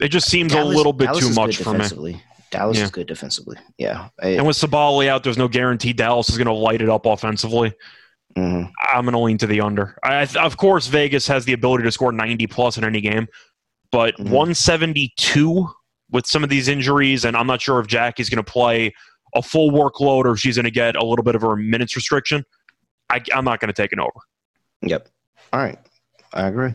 It 0.00 0.08
just 0.08 0.28
seems 0.28 0.52
Dallas, 0.52 0.74
a 0.74 0.76
little 0.76 0.92
bit 0.92 1.06
Dallas 1.06 1.28
too 1.28 1.34
much 1.34 1.56
for 1.58 1.74
me. 1.74 2.22
Dallas 2.50 2.78
yeah. 2.78 2.84
is 2.84 2.90
good 2.90 3.06
defensively. 3.06 3.56
Yeah. 3.78 4.08
and 4.22 4.46
with 4.46 4.56
Sabally 4.56 5.08
out, 5.08 5.24
there's 5.24 5.38
no 5.38 5.48
guarantee 5.48 5.92
Dallas 5.92 6.28
is 6.28 6.36
going 6.36 6.46
to 6.46 6.52
light 6.52 6.82
it 6.82 6.88
up 6.88 7.06
offensively. 7.06 7.72
Mm-hmm. 8.36 8.70
I'm 8.92 9.04
going 9.04 9.12
to 9.12 9.18
lean 9.18 9.38
to 9.38 9.46
the 9.46 9.60
under. 9.60 9.98
I, 10.02 10.26
of 10.38 10.56
course, 10.56 10.86
Vegas 10.86 11.26
has 11.28 11.44
the 11.44 11.52
ability 11.52 11.84
to 11.84 11.92
score 11.92 12.12
90 12.12 12.46
plus 12.46 12.78
in 12.78 12.84
any 12.84 13.00
game, 13.00 13.26
but 13.90 14.14
mm-hmm. 14.14 14.30
172 14.30 15.68
with 16.10 16.26
some 16.26 16.44
of 16.44 16.50
these 16.50 16.68
injuries, 16.68 17.24
and 17.24 17.36
I'm 17.36 17.46
not 17.46 17.60
sure 17.60 17.80
if 17.80 17.86
Jackie's 17.86 18.28
going 18.28 18.42
to 18.42 18.50
play 18.50 18.94
a 19.34 19.42
full 19.42 19.70
workload 19.70 20.24
or 20.24 20.36
she's 20.36 20.56
going 20.56 20.64
to 20.64 20.70
get 20.70 20.96
a 20.96 21.04
little 21.04 21.24
bit 21.24 21.34
of 21.34 21.42
a 21.42 21.56
minutes 21.56 21.96
restriction, 21.96 22.44
I, 23.10 23.20
I'm 23.32 23.44
not 23.44 23.60
going 23.60 23.72
to 23.72 23.82
take 23.82 23.92
an 23.92 24.00
over. 24.00 24.10
Yep. 24.82 25.08
All 25.52 25.60
right. 25.60 25.78
I 26.32 26.48
agree. 26.48 26.74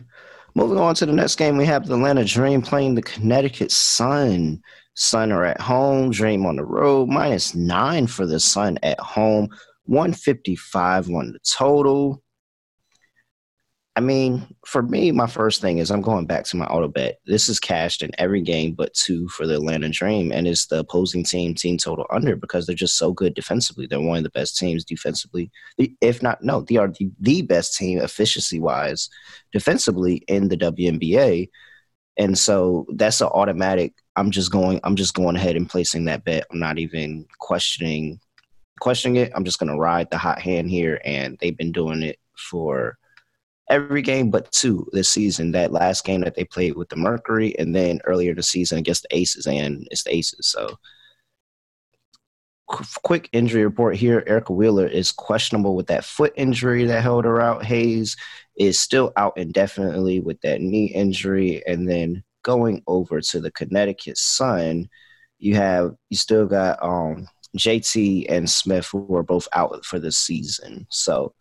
Moving 0.54 0.78
on 0.78 0.94
to 0.96 1.06
the 1.06 1.12
next 1.12 1.36
game, 1.36 1.56
we 1.56 1.66
have 1.66 1.86
the 1.86 1.94
Atlanta 1.94 2.24
Dream 2.24 2.62
playing 2.62 2.94
the 2.94 3.02
Connecticut 3.02 3.70
Sun. 3.70 4.60
Sun 4.94 5.30
are 5.30 5.44
at 5.44 5.60
home, 5.60 6.10
Dream 6.10 6.44
on 6.46 6.56
the 6.56 6.64
road, 6.64 7.08
minus 7.08 7.54
nine 7.54 8.06
for 8.06 8.26
the 8.26 8.40
Sun 8.40 8.78
at 8.82 8.98
home, 8.98 9.48
155 9.84 11.10
on 11.10 11.32
the 11.32 11.38
total. 11.48 12.22
I 13.98 14.00
mean, 14.00 14.46
for 14.64 14.80
me, 14.80 15.10
my 15.10 15.26
first 15.26 15.60
thing 15.60 15.78
is 15.78 15.90
I'm 15.90 16.02
going 16.02 16.26
back 16.26 16.44
to 16.44 16.56
my 16.56 16.66
auto 16.66 16.86
bet. 16.86 17.18
This 17.26 17.48
is 17.48 17.58
cashed 17.58 18.00
in 18.00 18.12
every 18.16 18.42
game 18.42 18.74
but 18.74 18.94
two 18.94 19.26
for 19.30 19.44
the 19.44 19.54
Atlanta 19.54 19.88
Dream, 19.88 20.30
and 20.30 20.46
it's 20.46 20.66
the 20.66 20.78
opposing 20.78 21.24
team 21.24 21.52
team 21.52 21.78
total 21.78 22.06
under 22.08 22.36
because 22.36 22.64
they're 22.64 22.76
just 22.76 22.96
so 22.96 23.12
good 23.12 23.34
defensively. 23.34 23.88
They're 23.88 24.00
one 24.00 24.18
of 24.18 24.22
the 24.22 24.30
best 24.30 24.56
teams 24.56 24.84
defensively, 24.84 25.50
if 26.00 26.22
not 26.22 26.44
no, 26.44 26.60
they 26.60 26.76
are 26.76 26.92
the, 26.96 27.10
the 27.18 27.42
best 27.42 27.76
team 27.76 27.98
efficiency 27.98 28.60
wise 28.60 29.10
defensively 29.52 30.22
in 30.28 30.46
the 30.46 30.56
WNBA. 30.56 31.50
And 32.16 32.38
so 32.38 32.86
that's 32.94 33.20
an 33.20 33.26
automatic. 33.26 33.94
I'm 34.14 34.30
just 34.30 34.52
going. 34.52 34.78
I'm 34.84 34.94
just 34.94 35.14
going 35.14 35.34
ahead 35.34 35.56
and 35.56 35.68
placing 35.68 36.04
that 36.04 36.24
bet. 36.24 36.46
I'm 36.52 36.60
not 36.60 36.78
even 36.78 37.26
questioning 37.40 38.20
questioning 38.78 39.16
it. 39.16 39.32
I'm 39.34 39.44
just 39.44 39.58
going 39.58 39.72
to 39.72 39.76
ride 39.76 40.08
the 40.12 40.18
hot 40.18 40.40
hand 40.40 40.70
here, 40.70 41.00
and 41.04 41.36
they've 41.40 41.58
been 41.58 41.72
doing 41.72 42.04
it 42.04 42.20
for 42.36 42.96
every 43.70 44.02
game 44.02 44.30
but 44.30 44.50
two 44.52 44.86
this 44.92 45.08
season. 45.08 45.52
That 45.52 45.72
last 45.72 46.04
game 46.04 46.22
that 46.22 46.34
they 46.34 46.44
played 46.44 46.76
with 46.76 46.88
the 46.88 46.96
Mercury, 46.96 47.58
and 47.58 47.74
then 47.74 48.00
earlier 48.04 48.34
the 48.34 48.42
season 48.42 48.78
against 48.78 49.02
the 49.02 49.16
Aces, 49.16 49.46
and 49.46 49.86
it's 49.90 50.04
the 50.04 50.14
Aces. 50.14 50.48
So, 50.48 50.76
qu- 52.68 52.84
quick 53.02 53.28
injury 53.32 53.64
report 53.64 53.96
here: 53.96 54.24
Erica 54.26 54.52
Wheeler 54.52 54.86
is 54.86 55.12
questionable 55.12 55.76
with 55.76 55.86
that 55.88 56.04
foot 56.04 56.32
injury 56.36 56.84
that 56.84 57.02
held 57.02 57.24
her 57.24 57.40
out. 57.40 57.64
Hayes 57.64 58.16
is 58.56 58.80
still 58.80 59.12
out 59.16 59.36
indefinitely 59.36 60.20
with 60.20 60.40
that 60.42 60.60
knee 60.60 60.86
injury, 60.86 61.62
and 61.66 61.88
then 61.88 62.22
going 62.42 62.82
over 62.86 63.20
to 63.20 63.40
the 63.40 63.50
Connecticut 63.52 64.16
Sun, 64.16 64.88
you 65.38 65.54
have 65.54 65.94
you 66.10 66.16
still 66.16 66.46
got 66.46 66.82
um 66.82 67.28
JT 67.56 68.26
and 68.28 68.48
Smith 68.48 68.88
who 68.92 69.14
are 69.14 69.22
both 69.22 69.48
out 69.52 69.84
for 69.84 69.98
the 69.98 70.12
season. 70.12 70.86
So 70.90 71.34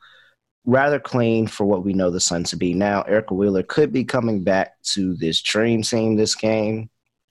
rather 0.66 1.00
clean 1.00 1.48
for 1.48 1.66
what 1.66 1.84
we 1.84 1.94
know 1.94 2.12
the 2.12 2.20
Sun 2.20 2.44
to 2.46 2.58
be 2.58 2.74
now. 2.74 3.02
Erica 3.04 3.34
Wheeler 3.34 3.64
could 3.64 3.92
be 3.92 4.04
coming 4.04 4.44
back 4.44 4.82
to 4.94 5.16
this 5.16 5.42
dream 5.42 5.82
team 5.82 6.16
this 6.16 6.36
game. 6.36 6.90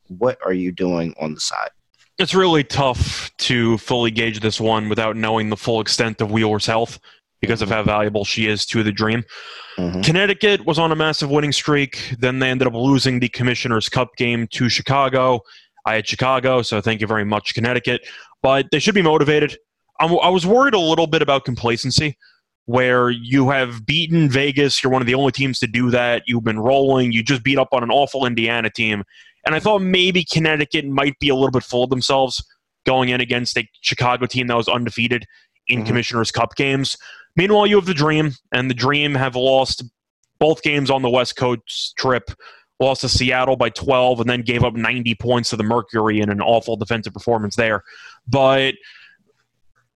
What 0.09 0.39
are 0.45 0.53
you 0.53 0.73
doing 0.73 1.15
on 1.21 1.35
the 1.35 1.41
side? 1.41 1.71
It's 2.19 2.35
really 2.35 2.65
tough 2.65 3.31
to 3.39 3.77
fully 3.79 4.11
gauge 4.11 4.41
this 4.41 4.59
one 4.59 4.89
without 4.89 5.17
knowing 5.17 5.51
the 5.51 5.57
full 5.57 5.81
extent 5.81 6.21
of 6.23 6.31
Wheeler's 6.31 6.65
health 6.65 6.99
because 7.43 7.61
of 7.61 7.69
how 7.69 7.83
valuable 7.83 8.25
she 8.25 8.47
is 8.47 8.65
to 8.67 8.83
the 8.83 8.93
dream. 8.93 9.23
Mm-hmm. 9.77 10.01
Connecticut 10.01 10.65
was 10.65 10.79
on 10.79 10.91
a 10.91 10.97
massive 10.97 11.31
winning 11.31 11.53
streak. 11.53 12.15
Then 12.19 12.39
they 12.39 12.49
ended 12.49 12.67
up 12.67 12.75
losing 12.75 13.21
the 13.21 13.29
Commissioner's 13.29 13.91
Cup 13.91 14.17
game 14.17 14.47
to 14.53 14.71
Chicago. 14.71 15.41
I 15.85 15.95
had 15.97 16.09
Chicago, 16.09 16.63
so 16.63 16.81
thank 16.81 17.03
you 17.03 17.07
very 17.07 17.25
much, 17.25 17.55
Connecticut. 17.55 18.07
But 18.43 18.71
they 18.73 18.79
should 18.79 18.95
be 18.95 19.03
motivated. 19.03 19.59
I'm, 20.01 20.19
i 20.21 20.29
was 20.31 20.47
worried 20.47 20.75
a 20.75 20.81
little 20.81 21.07
bit 21.07 21.21
about 21.21 21.45
complacency 21.45 22.17
where 22.67 23.11
you 23.11 23.51
have 23.51 23.87
beaten 23.87 24.29
Vegas. 24.29 24.83
You're 24.83 24.93
one 24.93 25.03
of 25.03 25.07
the 25.07 25.15
only 25.15 25.33
teams 25.33 25.59
to 25.61 25.67
do 25.67 25.91
that. 25.91 26.25
You've 26.27 26.45
been 26.45 26.59
rolling. 26.59 27.13
You 27.13 27.23
just 27.23 27.43
beat 27.43 27.59
up 27.59 27.69
on 27.73 27.83
an 27.83 27.91
awful 27.91 28.27
Indiana 28.27 28.71
team. 28.71 29.05
And 29.47 29.55
I 29.55 29.61
thought 29.61 29.81
maybe 29.81 30.25
Connecticut 30.25 30.85
might 30.85 31.19
be 31.21 31.29
a 31.29 31.35
little 31.35 31.53
bit 31.53 31.63
full 31.63 31.85
of 31.85 31.91
themselves 31.91 32.45
going 32.85 33.09
in 33.09 33.21
against 33.21 33.57
a 33.57 33.69
Chicago 33.81 34.27
team 34.27 34.49
that 34.49 34.57
was 34.57 34.69
undefeated 34.69 35.27
in 35.69 35.79
mm-hmm. 35.79 35.87
Commissioner's 35.87 36.33
Cup 36.33 36.57
games. 36.57 36.97
Meanwhile, 37.37 37.67
you 37.67 37.77
have 37.77 37.87
the 37.87 37.95
Dream, 37.95 38.33
and 38.53 38.69
the 38.69 38.75
Dream 38.75 39.15
have 39.15 39.37
lost 39.37 39.85
both 40.39 40.63
games 40.63 40.91
on 40.91 41.03
the 41.03 41.11
West 41.11 41.37
Coast 41.37 41.95
trip. 41.97 42.31
Lost 42.79 43.03
to 43.03 43.09
Seattle 43.09 43.57
by 43.57 43.71
12 43.71 44.21
and 44.21 44.29
then 44.29 44.43
gave 44.43 44.63
up 44.63 44.75
90 44.75 45.15
points 45.15 45.51
to 45.51 45.57
the 45.57 45.63
Mercury 45.63 46.21
in 46.21 46.29
an 46.29 46.43
awful 46.43 46.77
defensive 46.77 47.15
performance 47.15 47.57
there. 47.57 47.83
But 48.29 48.75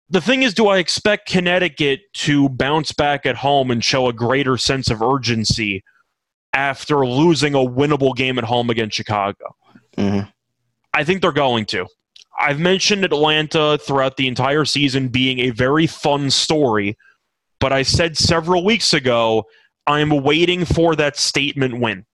the 0.09 0.21
thing 0.21 0.43
is, 0.43 0.53
do 0.53 0.67
I 0.67 0.79
expect 0.79 1.29
Connecticut 1.29 2.01
to 2.13 2.49
bounce 2.49 2.91
back 2.91 3.25
at 3.25 3.35
home 3.35 3.69
and 3.69 3.83
show 3.83 4.07
a 4.07 4.13
greater 4.13 4.57
sense 4.57 4.89
of 4.89 5.01
urgency 5.01 5.83
after 6.53 7.05
losing 7.05 7.53
a 7.53 7.59
winnable 7.59 8.15
game 8.15 8.37
at 8.39 8.43
home 8.43 8.69
against 8.69 8.95
Chicago? 8.95 9.55
Mm-hmm. 9.97 10.29
I 10.93 11.03
think 11.03 11.21
they're 11.21 11.31
going 11.31 11.65
to. 11.67 11.85
I've 12.39 12.59
mentioned 12.59 13.03
Atlanta 13.03 13.77
throughout 13.77 14.17
the 14.17 14.27
entire 14.27 14.65
season 14.65 15.09
being 15.09 15.39
a 15.39 15.49
very 15.51 15.85
fun 15.85 16.29
story, 16.31 16.97
but 17.59 17.73
I 17.73 17.83
said 17.83 18.17
several 18.17 18.63
weeks 18.63 18.93
ago 18.93 19.45
I'm 19.85 20.09
waiting 20.23 20.65
for 20.65 20.95
that 20.95 21.17
statement 21.17 21.79
win. 21.79 22.05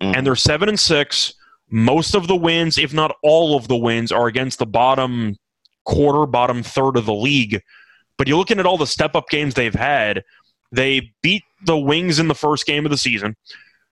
Mm-hmm. 0.00 0.14
And 0.14 0.26
they're 0.26 0.36
7 0.36 0.68
and 0.68 0.78
6. 0.78 1.34
Most 1.70 2.14
of 2.14 2.26
the 2.26 2.36
wins, 2.36 2.78
if 2.78 2.92
not 2.92 3.16
all 3.22 3.56
of 3.56 3.66
the 3.68 3.76
wins, 3.76 4.12
are 4.12 4.26
against 4.28 4.58
the 4.58 4.66
bottom 4.66 5.36
quarter, 5.84 6.26
bottom 6.26 6.62
third 6.62 6.96
of 6.96 7.06
the 7.06 7.14
league. 7.14 7.60
But 8.16 8.28
you're 8.28 8.38
looking 8.38 8.58
at 8.58 8.66
all 8.66 8.78
the 8.78 8.86
step 8.86 9.14
up 9.14 9.28
games 9.28 9.54
they've 9.54 9.74
had. 9.74 10.22
They 10.72 11.12
beat 11.22 11.42
the 11.66 11.78
Wings 11.78 12.18
in 12.18 12.28
the 12.28 12.34
first 12.34 12.66
game 12.66 12.84
of 12.84 12.90
the 12.90 12.98
season. 12.98 13.36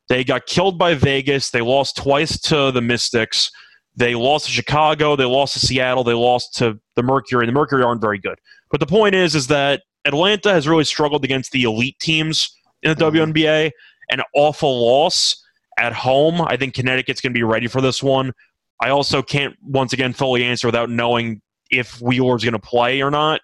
They 0.09 0.25
got 0.25 0.47
killed 0.47 0.79
by 0.79 0.95
Vegas. 0.95 1.51
They 1.51 1.61
lost 1.61 1.97
twice 1.97 2.39
to 2.43 2.71
the 2.71 2.81
Mystics. 2.81 3.51
They 3.95 4.15
lost 4.15 4.47
to 4.47 4.53
Chicago. 4.53 5.17
They 5.17 5.25
lost 5.25 5.55
to 5.55 5.61
Seattle. 5.61 6.05
They 6.05 6.15
lost 6.15 6.55
to 6.57 6.79
the 6.97 7.03
Mercury. 7.03 7.45
And 7.45 7.49
the 7.49 7.59
Mercury 7.59 7.83
aren't 7.83 8.01
very 8.01 8.19
good. 8.19 8.39
But 8.71 8.81
the 8.81 8.87
point 8.87 9.15
is, 9.15 9.35
is 9.35 9.47
that 9.49 9.83
Atlanta 10.05 10.53
has 10.53 10.67
really 10.67 10.85
struggled 10.85 11.25
against 11.25 11.53
the 11.53 11.63
elite 11.63 11.99
teams 12.01 12.55
in 12.83 12.97
the 12.97 13.05
mm-hmm. 13.05 13.31
WNBA. 13.33 13.71
An 14.11 14.23
awful 14.35 14.85
loss 14.85 15.43
at 15.79 15.93
home. 15.93 16.41
I 16.43 16.57
think 16.57 16.75
Connecticut's 16.75 17.21
going 17.21 17.33
to 17.33 17.39
be 17.39 17.45
ready 17.45 17.67
for 17.67 17.81
this 17.81 18.03
one. 18.03 18.33
I 18.81 18.91
also 18.91 19.23
can't 19.23 19.55
once 19.63 19.93
again 19.93 20.13
fully 20.13 20.45
answer 20.45 20.67
without 20.67 20.91
knowing 20.91 21.41
if 21.73 22.01
Wheeler's 22.01 22.45
going 22.45 22.53
to 22.53 22.59
play 22.59 23.03
or 23.03 23.11
not, 23.11 23.41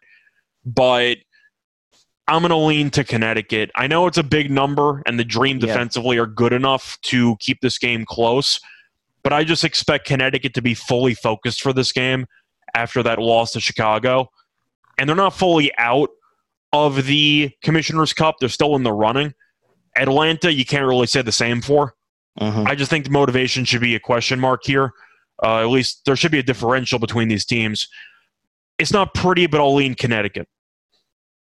but 0.64 1.16
I'm 2.28 2.42
going 2.42 2.50
to 2.50 2.56
lean 2.56 2.90
to 2.90 3.04
Connecticut. 3.04 3.70
I 3.74 3.86
know 3.86 4.06
it's 4.06 4.18
a 4.18 4.22
big 4.22 4.50
number, 4.50 5.02
and 5.06 5.18
the 5.18 5.24
Dream 5.24 5.58
defensively 5.58 6.16
yeah. 6.16 6.22
are 6.22 6.26
good 6.26 6.52
enough 6.52 6.98
to 7.04 7.36
keep 7.40 7.60
this 7.62 7.78
game 7.78 8.04
close, 8.04 8.60
but 9.22 9.32
I 9.32 9.44
just 9.44 9.64
expect 9.64 10.06
Connecticut 10.06 10.54
to 10.54 10.62
be 10.62 10.74
fully 10.74 11.14
focused 11.14 11.62
for 11.62 11.72
this 11.72 11.90
game 11.90 12.26
after 12.74 13.02
that 13.02 13.18
loss 13.18 13.52
to 13.52 13.60
Chicago. 13.60 14.30
And 14.98 15.08
they're 15.08 15.16
not 15.16 15.34
fully 15.34 15.72
out 15.78 16.10
of 16.72 17.06
the 17.06 17.50
Commissioner's 17.62 18.12
Cup, 18.12 18.36
they're 18.40 18.50
still 18.50 18.76
in 18.76 18.82
the 18.82 18.92
running. 18.92 19.32
Atlanta, 19.96 20.52
you 20.52 20.66
can't 20.66 20.86
really 20.86 21.06
say 21.06 21.22
the 21.22 21.32
same 21.32 21.62
for. 21.62 21.94
Mm-hmm. 22.38 22.66
I 22.66 22.74
just 22.74 22.90
think 22.90 23.04
the 23.04 23.10
motivation 23.10 23.64
should 23.64 23.80
be 23.80 23.94
a 23.94 24.00
question 24.00 24.38
mark 24.38 24.64
here. 24.64 24.92
Uh, 25.42 25.60
at 25.60 25.68
least 25.68 26.02
there 26.04 26.16
should 26.16 26.30
be 26.30 26.38
a 26.38 26.42
differential 26.42 26.98
between 26.98 27.28
these 27.28 27.44
teams. 27.44 27.88
It's 28.78 28.92
not 28.92 29.14
pretty, 29.14 29.46
but 29.46 29.60
I'll 29.60 29.74
lean 29.74 29.94
Connecticut. 29.94 30.48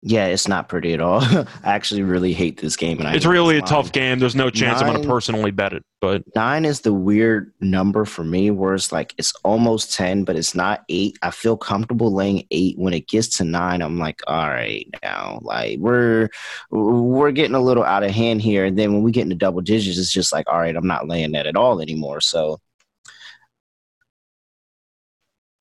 Yeah, 0.06 0.26
it's 0.26 0.50
not 0.50 0.68
pretty 0.68 0.94
at 0.94 1.00
all. 1.00 1.22
I 1.24 1.48
actually 1.64 2.04
really 2.04 2.34
hate 2.34 2.60
this 2.60 2.76
game, 2.76 3.00
and 3.00 3.16
it's 3.16 3.26
really 3.26 3.58
a 3.58 3.62
tough 3.62 3.94
game. 3.94 4.20
There's 4.20 4.36
no 4.36 4.50
chance 4.50 4.82
i 4.82 4.86
I'm 4.86 4.92
going 4.92 5.02
to 5.02 5.08
personally 5.08 5.52
bet 5.52 5.72
it. 5.72 5.82
But 6.02 6.24
nine 6.36 6.66
is 6.66 6.82
the 6.82 6.92
weird 6.92 7.54
number 7.62 8.04
for 8.04 8.26
me, 8.26 8.52
where 8.52 8.74
it's 8.74 8.92
like 8.92 9.14
it's 9.18 9.32
almost 9.46 9.94
ten, 9.94 10.26
but 10.26 10.36
it's 10.36 10.54
not 10.54 10.84
eight. 10.90 11.18
I 11.22 11.32
feel 11.32 11.56
comfortable 11.56 12.14
laying 12.14 12.46
eight. 12.52 12.78
When 12.78 12.94
it 12.94 13.08
gets 13.08 13.38
to 13.38 13.46
nine, 13.46 13.82
I'm 13.82 13.98
like, 13.98 14.20
all 14.28 14.50
right, 14.50 14.86
now 15.02 15.40
like 15.42 15.80
we're 15.80 16.28
we're 16.70 17.32
getting 17.32 17.56
a 17.56 17.62
little 17.62 17.86
out 17.86 18.04
of 18.04 18.12
hand 18.12 18.42
here. 18.42 18.66
And 18.66 18.78
then 18.78 18.92
when 18.92 19.04
we 19.04 19.14
get 19.14 19.24
into 19.24 19.36
double 19.36 19.62
digits, 19.62 19.98
it's 19.98 20.12
just 20.12 20.34
like, 20.34 20.50
all 20.50 20.60
right, 20.60 20.76
I'm 20.76 20.88
not 20.88 21.08
laying 21.08 21.32
that 21.32 21.48
at 21.48 21.56
all 21.56 21.80
anymore. 21.80 22.20
So 22.20 22.60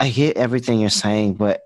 I 0.03 0.11
get 0.11 0.37
everything 0.37 0.81
you're 0.81 0.91
saying, 0.91 1.35
but 1.35 1.61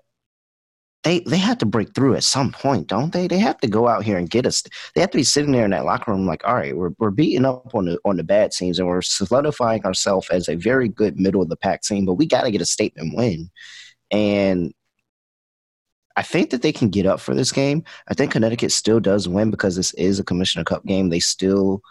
they 1.03 1.21
they 1.21 1.39
have 1.39 1.57
to 1.57 1.65
break 1.65 1.95
through 1.95 2.13
at 2.13 2.23
some 2.23 2.51
point, 2.51 2.85
don't 2.85 3.11
they? 3.11 3.27
They 3.27 3.39
have 3.39 3.57
to 3.61 3.67
go 3.67 3.87
out 3.87 4.03
here 4.03 4.19
and 4.19 4.29
get 4.29 4.45
us. 4.45 4.61
They 4.93 5.01
have 5.01 5.09
to 5.09 5.17
be 5.17 5.23
sitting 5.23 5.51
there 5.51 5.65
in 5.65 5.71
that 5.71 5.85
locker 5.85 6.11
room 6.11 6.27
like, 6.27 6.47
all 6.47 6.53
right, 6.53 6.77
we're 6.77 6.91
we're 6.99 7.09
beating 7.09 7.45
up 7.45 7.73
on 7.73 7.85
the 7.85 7.97
on 8.05 8.15
the 8.17 8.23
bad 8.23 8.51
teams 8.51 8.77
and 8.77 8.87
we're 8.87 9.01
solidifying 9.01 9.83
ourselves 9.85 10.29
as 10.29 10.49
a 10.49 10.55
very 10.55 10.87
good 10.87 11.19
middle 11.19 11.41
of 11.41 11.49
the 11.49 11.55
pack 11.55 11.81
team, 11.81 12.05
but 12.05 12.13
we 12.13 12.27
got 12.27 12.43
to 12.43 12.51
get 12.51 12.61
a 12.61 12.65
statement 12.67 13.17
win. 13.17 13.49
And 14.11 14.71
I 16.15 16.21
think 16.21 16.51
that 16.51 16.61
they 16.61 16.71
can 16.71 16.89
get 16.89 17.07
up 17.07 17.19
for 17.19 17.33
this 17.33 17.51
game. 17.51 17.85
I 18.07 18.13
think 18.13 18.33
Connecticut 18.33 18.71
still 18.71 18.99
does 18.99 19.27
win 19.27 19.49
because 19.49 19.75
this 19.75 19.95
is 19.95 20.19
a 20.19 20.23
Commissioner 20.23 20.63
Cup 20.63 20.85
game. 20.85 21.09
They 21.09 21.21
still 21.21 21.81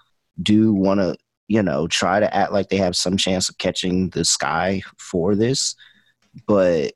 do 0.40 0.72
want 0.72 1.00
to, 1.00 1.16
you 1.48 1.62
know, 1.64 1.88
try 1.88 2.20
to 2.20 2.32
act 2.32 2.52
like 2.52 2.68
they 2.68 2.76
have 2.76 2.94
some 2.94 3.16
chance 3.16 3.48
of 3.48 3.58
catching 3.58 4.10
the 4.10 4.24
sky 4.24 4.82
for 4.96 5.34
this 5.34 5.74
but 6.46 6.92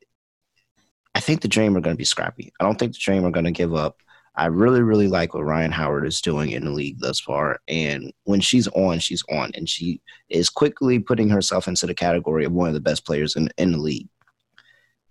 I 1.14 1.20
think 1.20 1.40
the 1.40 1.48
Dream 1.48 1.76
are 1.76 1.80
going 1.80 1.94
to 1.94 1.98
be 1.98 2.04
scrappy. 2.04 2.52
I 2.60 2.64
don't 2.64 2.78
think 2.78 2.92
the 2.92 3.00
Dream 3.00 3.24
are 3.24 3.30
going 3.30 3.44
to 3.44 3.50
give 3.50 3.74
up. 3.74 3.98
I 4.36 4.46
really, 4.46 4.82
really 4.82 5.08
like 5.08 5.34
what 5.34 5.44
Rhyne 5.44 5.72
Howard 5.72 6.06
is 6.06 6.20
doing 6.20 6.50
in 6.50 6.64
the 6.64 6.70
league 6.70 7.00
thus 7.00 7.20
far. 7.20 7.58
And 7.68 8.12
when 8.24 8.40
she's 8.40 8.68
on, 8.68 9.00
she's 9.00 9.24
on. 9.30 9.50
And 9.54 9.68
she 9.68 10.00
is 10.28 10.48
quickly 10.48 10.98
putting 10.98 11.28
herself 11.28 11.66
into 11.66 11.86
the 11.86 11.94
category 11.94 12.44
of 12.44 12.52
one 12.52 12.68
of 12.68 12.74
the 12.74 12.80
best 12.80 13.04
players 13.04 13.34
in, 13.36 13.48
in 13.58 13.72
the 13.72 13.78
league. 13.78 14.08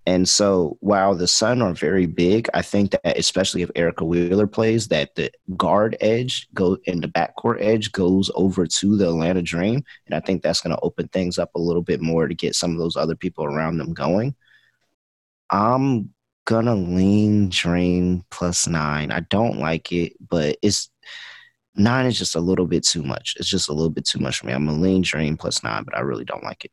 And 0.09 0.27
so 0.27 0.75
while 0.79 1.13
the 1.13 1.27
Sun 1.27 1.61
are 1.61 1.75
very 1.75 2.07
big, 2.07 2.49
I 2.55 2.63
think 2.63 2.89
that 2.89 3.15
especially 3.15 3.61
if 3.61 3.69
Erica 3.75 4.03
Wheeler 4.03 4.47
plays, 4.47 4.87
that 4.87 5.13
the 5.13 5.29
guard 5.55 5.95
edge 6.01 6.47
go 6.55 6.79
and 6.87 7.03
the 7.03 7.07
backcourt 7.07 7.57
edge 7.59 7.91
goes 7.91 8.31
over 8.33 8.65
to 8.65 8.97
the 8.97 9.07
Atlanta 9.07 9.43
Dream. 9.43 9.83
And 10.07 10.15
I 10.15 10.19
think 10.19 10.41
that's 10.41 10.61
going 10.61 10.75
to 10.75 10.81
open 10.81 11.09
things 11.09 11.37
up 11.37 11.51
a 11.53 11.59
little 11.59 11.83
bit 11.83 12.01
more 12.01 12.27
to 12.27 12.33
get 12.33 12.55
some 12.55 12.71
of 12.71 12.79
those 12.79 12.95
other 12.97 13.15
people 13.15 13.45
around 13.45 13.77
them 13.77 13.93
going. 13.93 14.33
I'm 15.51 16.11
gonna 16.45 16.75
lean 16.75 17.49
Dream 17.49 18.23
plus 18.31 18.67
nine. 18.67 19.11
I 19.11 19.19
don't 19.19 19.59
like 19.59 19.91
it, 19.91 20.13
but 20.27 20.57
it's 20.63 20.89
nine 21.75 22.07
is 22.07 22.17
just 22.17 22.35
a 22.35 22.39
little 22.39 22.65
bit 22.65 22.83
too 22.83 23.03
much. 23.03 23.35
It's 23.37 23.47
just 23.47 23.69
a 23.69 23.73
little 23.73 23.91
bit 23.91 24.05
too 24.05 24.19
much 24.19 24.39
for 24.39 24.47
me. 24.47 24.53
I'm 24.53 24.67
a 24.67 24.73
lean 24.73 25.03
dream 25.03 25.37
plus 25.37 25.63
nine, 25.63 25.83
but 25.83 25.95
I 25.95 25.99
really 25.99 26.25
don't 26.25 26.43
like 26.43 26.65
it. 26.65 26.71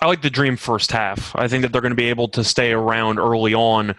I 0.00 0.06
like 0.06 0.22
the 0.22 0.30
dream 0.30 0.56
first 0.56 0.92
half. 0.92 1.34
I 1.34 1.48
think 1.48 1.62
that 1.62 1.72
they're 1.72 1.80
going 1.80 1.90
to 1.92 1.96
be 1.96 2.08
able 2.08 2.28
to 2.28 2.44
stay 2.44 2.72
around 2.72 3.18
early 3.18 3.54
on. 3.54 3.94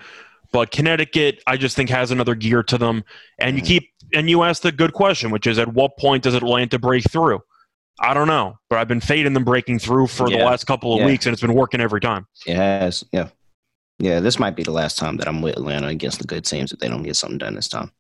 But 0.52 0.72
Connecticut, 0.72 1.44
I 1.46 1.58
just 1.58 1.76
think 1.76 1.90
has 1.90 2.10
another 2.12 2.36
gear 2.36 2.64
to 2.64 2.78
them. 2.78 3.04
And 3.40 3.58
you 3.58 3.62
Mhm. 3.62 3.68
keep 3.68 3.90
and 4.12 4.28
you 4.28 4.42
ask 4.42 4.64
the 4.64 4.72
good 4.72 4.94
question, 4.94 5.30
which 5.30 5.46
is 5.46 5.60
at 5.60 5.72
what 5.74 5.96
point 6.00 6.24
does 6.24 6.34
Atlanta 6.34 6.80
break 6.80 7.04
through? 7.12 7.42
I 8.00 8.16
don't 8.16 8.28
know, 8.28 8.58
but 8.70 8.80
I've 8.80 8.88
been 8.88 9.02
fading 9.02 9.34
them 9.34 9.44
breaking 9.44 9.78
through 9.78 10.08
for 10.08 10.28
the 10.30 10.38
last 10.38 10.66
couple 10.66 10.94
of 10.94 11.02
Yeah. 11.02 11.06
weeks, 11.06 11.28
and 11.28 11.34
it's 11.34 11.42
been 11.44 11.54
working 11.54 11.80
every 11.82 12.02
time. 12.02 12.26
It 12.48 12.56
has, 12.56 13.04
yeah. 13.12 13.28
Yeah, 14.00 14.20
this 14.22 14.40
might 14.40 14.56
be 14.56 14.64
the 14.64 14.72
last 14.72 14.98
time 14.98 15.18
that 15.18 15.28
I'm 15.28 15.42
with 15.42 15.58
Atlanta 15.58 15.88
against 15.88 16.18
the 16.20 16.26
good 16.26 16.44
teams 16.46 16.72
if 16.72 16.80
they 16.80 16.88
don't 16.88 17.04
get 17.04 17.18
something 17.18 17.38
done 17.38 17.54
this 17.54 17.68
time. 17.68 17.92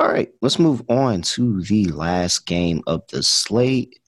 All 0.00 0.08
right, 0.08 0.30
let's 0.40 0.58
move 0.60 0.80
on 0.88 1.20
to 1.22 1.60
the 1.62 1.86
last 1.86 2.46
game 2.46 2.82
of 2.86 3.02
the 3.08 3.22
slate. 3.22 3.98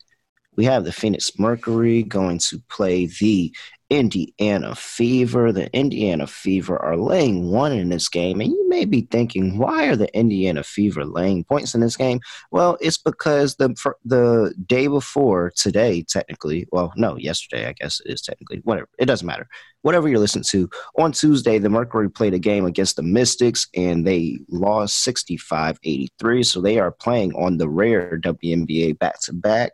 We 0.56 0.64
have 0.64 0.84
the 0.84 0.92
Phoenix 0.92 1.38
Mercury 1.38 2.02
going 2.02 2.38
to 2.50 2.60
play 2.68 3.06
the 3.06 3.52
Indiana 3.90 4.74
Fever. 4.74 5.52
The 5.52 5.72
Indiana 5.72 6.26
Fever 6.26 6.76
are 6.80 6.96
laying 6.96 7.50
one 7.50 7.72
in 7.72 7.88
this 7.88 8.08
game, 8.08 8.40
and 8.40 8.50
you 8.50 8.68
may 8.68 8.84
be 8.84 9.02
thinking, 9.10 9.58
why 9.58 9.86
are 9.86 9.96
the 9.96 10.12
Indiana 10.16 10.62
Fever 10.62 11.04
laying 11.04 11.44
points 11.44 11.74
in 11.74 11.80
this 11.80 11.96
game? 11.96 12.20
Well, 12.52 12.78
it's 12.80 12.98
because 12.98 13.56
the 13.56 13.74
the 14.04 14.54
day 14.66 14.86
before 14.86 15.52
today, 15.56 16.04
technically, 16.08 16.66
well, 16.70 16.92
no, 16.96 17.16
yesterday, 17.16 17.66
I 17.66 17.72
guess 17.72 18.00
it 18.04 18.12
is 18.12 18.22
technically, 18.22 18.60
whatever, 18.62 18.88
it 18.98 19.06
doesn't 19.06 19.26
matter. 19.26 19.48
Whatever 19.82 20.08
you're 20.08 20.18
listening 20.18 20.44
to, 20.50 20.68
on 20.98 21.10
Tuesday, 21.12 21.58
the 21.58 21.70
Mercury 21.70 22.10
played 22.10 22.34
a 22.34 22.38
game 22.38 22.66
against 22.66 22.96
the 22.96 23.02
Mystics 23.02 23.66
and 23.74 24.06
they 24.06 24.38
lost 24.50 25.02
65 25.02 25.78
83. 25.82 26.42
So 26.42 26.60
they 26.60 26.78
are 26.78 26.92
playing 26.92 27.32
on 27.32 27.56
the 27.56 27.68
rare 27.68 28.20
WNBA 28.22 28.98
back 28.98 29.20
to 29.22 29.32
back. 29.32 29.72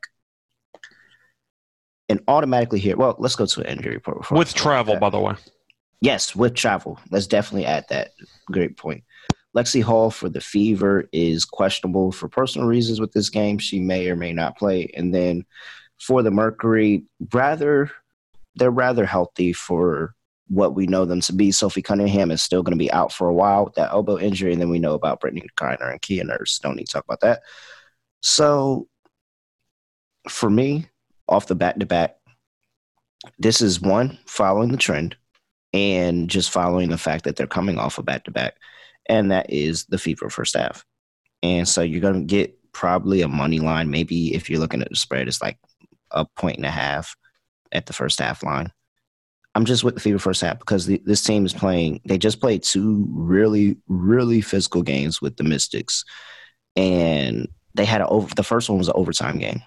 And 2.09 2.21
automatically 2.29 2.79
here, 2.79 2.97
well, 2.97 3.17
let's 3.19 3.35
go 3.35 3.47
to 3.47 3.61
an 3.61 3.67
injury 3.67 3.95
report. 3.95 4.19
before 4.19 4.39
With 4.39 4.55
travel, 4.55 4.95
that. 4.95 5.01
by 5.01 5.11
the 5.11 5.19
way. 5.19 5.35
Yes, 6.01 6.37
with 6.37 6.55
travel. 6.55 7.01
Let's 7.11 7.27
definitely 7.27 7.67
add 7.67 7.87
that. 7.89 8.13
Great 8.51 8.77
point. 8.77 9.03
Lexie 9.57 9.83
Hull 9.83 10.11
for 10.11 10.29
the 10.29 10.41
Fever 10.41 11.09
is 11.13 11.45
questionable 11.45 12.13
for 12.13 12.29
personal 12.29 12.69
reasons 12.69 13.01
with 13.01 13.13
this 13.13 13.31
game. 13.31 13.59
She 13.59 13.81
may 13.81 14.09
or 14.09 14.15
may 14.15 14.33
not 14.33 14.59
play. 14.59 14.91
And 14.95 15.15
then 15.15 15.45
for 15.99 16.23
the 16.23 16.31
Mercury, 16.31 17.05
rather 17.33 17.91
they're 18.57 18.71
rather 18.71 19.05
healthy 19.05 19.53
for 19.53 20.15
what 20.49 20.75
we 20.75 20.87
know 20.87 21.05
them 21.05 21.21
to 21.21 21.33
be. 21.33 21.53
Sophie 21.53 21.83
Cunningham 21.83 22.31
is 22.31 22.43
still 22.43 22.63
going 22.63 22.73
to 22.73 22.83
be 22.83 22.93
out 22.93 23.13
for 23.13 23.29
a 23.29 23.35
while 23.35 23.65
with 23.65 23.75
that 23.75 23.91
elbow 23.91 24.19
injury, 24.19 24.53
and 24.53 24.61
then 24.61 24.71
we 24.71 24.79
know 24.79 24.95
about 24.95 25.21
Brittney 25.21 25.45
Griner 25.59 25.91
and 25.91 26.01
Kia 26.01 26.25
Nurse. 26.25 26.59
Don't 26.59 26.77
need 26.77 26.87
to 26.87 26.93
talk 26.93 27.05
about 27.05 27.21
that. 27.21 27.43
So 28.21 28.89
for 30.29 30.49
me, 30.49 30.87
off 31.29 31.47
the 31.47 31.55
back 31.55 31.79
to 31.79 31.87
back, 31.87 32.17
this 33.39 33.61
is 33.61 33.81
one 33.81 34.19
following 34.27 34.71
the 34.71 34.77
trend 34.77 35.17
and 35.73 36.31
just 36.31 36.51
following 36.51 36.91
the 36.91 36.99
fact 36.99 37.25
that 37.25 37.37
they're 37.37 37.47
coming 37.47 37.79
off 37.79 37.99
a 37.99 38.03
back 38.03 38.25
to 38.25 38.31
back, 38.31 38.55
and 39.09 39.31
that 39.31 39.51
is 39.51 39.85
the 39.87 39.99
Fever 39.99 40.31
first 40.31 40.57
half. 40.57 40.85
And 41.43 41.69
so 41.69 41.83
you're 41.83 42.01
going 42.01 42.21
to 42.21 42.35
get 42.35 42.59
probably 42.73 43.23
a 43.23 43.29
money 43.29 43.59
line. 43.59 43.91
Maybe 43.91 44.35
if 44.35 44.49
you're 44.49 44.61
looking 44.61 44.83
at 44.83 44.89
the 44.89 44.97
spread, 44.97 45.29
it's 45.29 45.43
like 45.43 45.59
a 46.11 46.25
point 46.25 46.57
and 46.57 46.67
a 46.67 46.71
half 46.71 47.17
at 47.73 47.87
the 47.87 47.93
first 47.93 48.21
half 48.21 48.43
line. 48.43 48.73
I'm 49.55 49.65
just 49.65 49.85
with 49.85 49.95
the 49.95 50.01
Fever 50.01 50.19
first 50.19 50.43
half 50.43 50.59
because 50.59 50.85
the, 50.85 51.01
this 51.05 51.23
team 51.23 51.47
is 51.47 51.55
playing. 51.55 52.01
They 52.05 52.19
just 52.19 52.41
played 52.41 52.63
two 52.63 53.07
really, 53.11 53.79
really 53.89 54.43
physical 54.43 54.83
games 54.83 55.23
with 55.23 55.37
the 55.37 55.45
Mystics, 55.45 56.05
and 56.77 57.49
they 57.75 57.87
had 57.87 58.03
a 58.03 58.09
over. 58.09 58.35
The 58.35 58.43
first 58.43 58.69
one 58.69 58.79
was 58.79 58.89
an 58.89 58.95
overtime 58.97 59.39
game, 59.39 59.63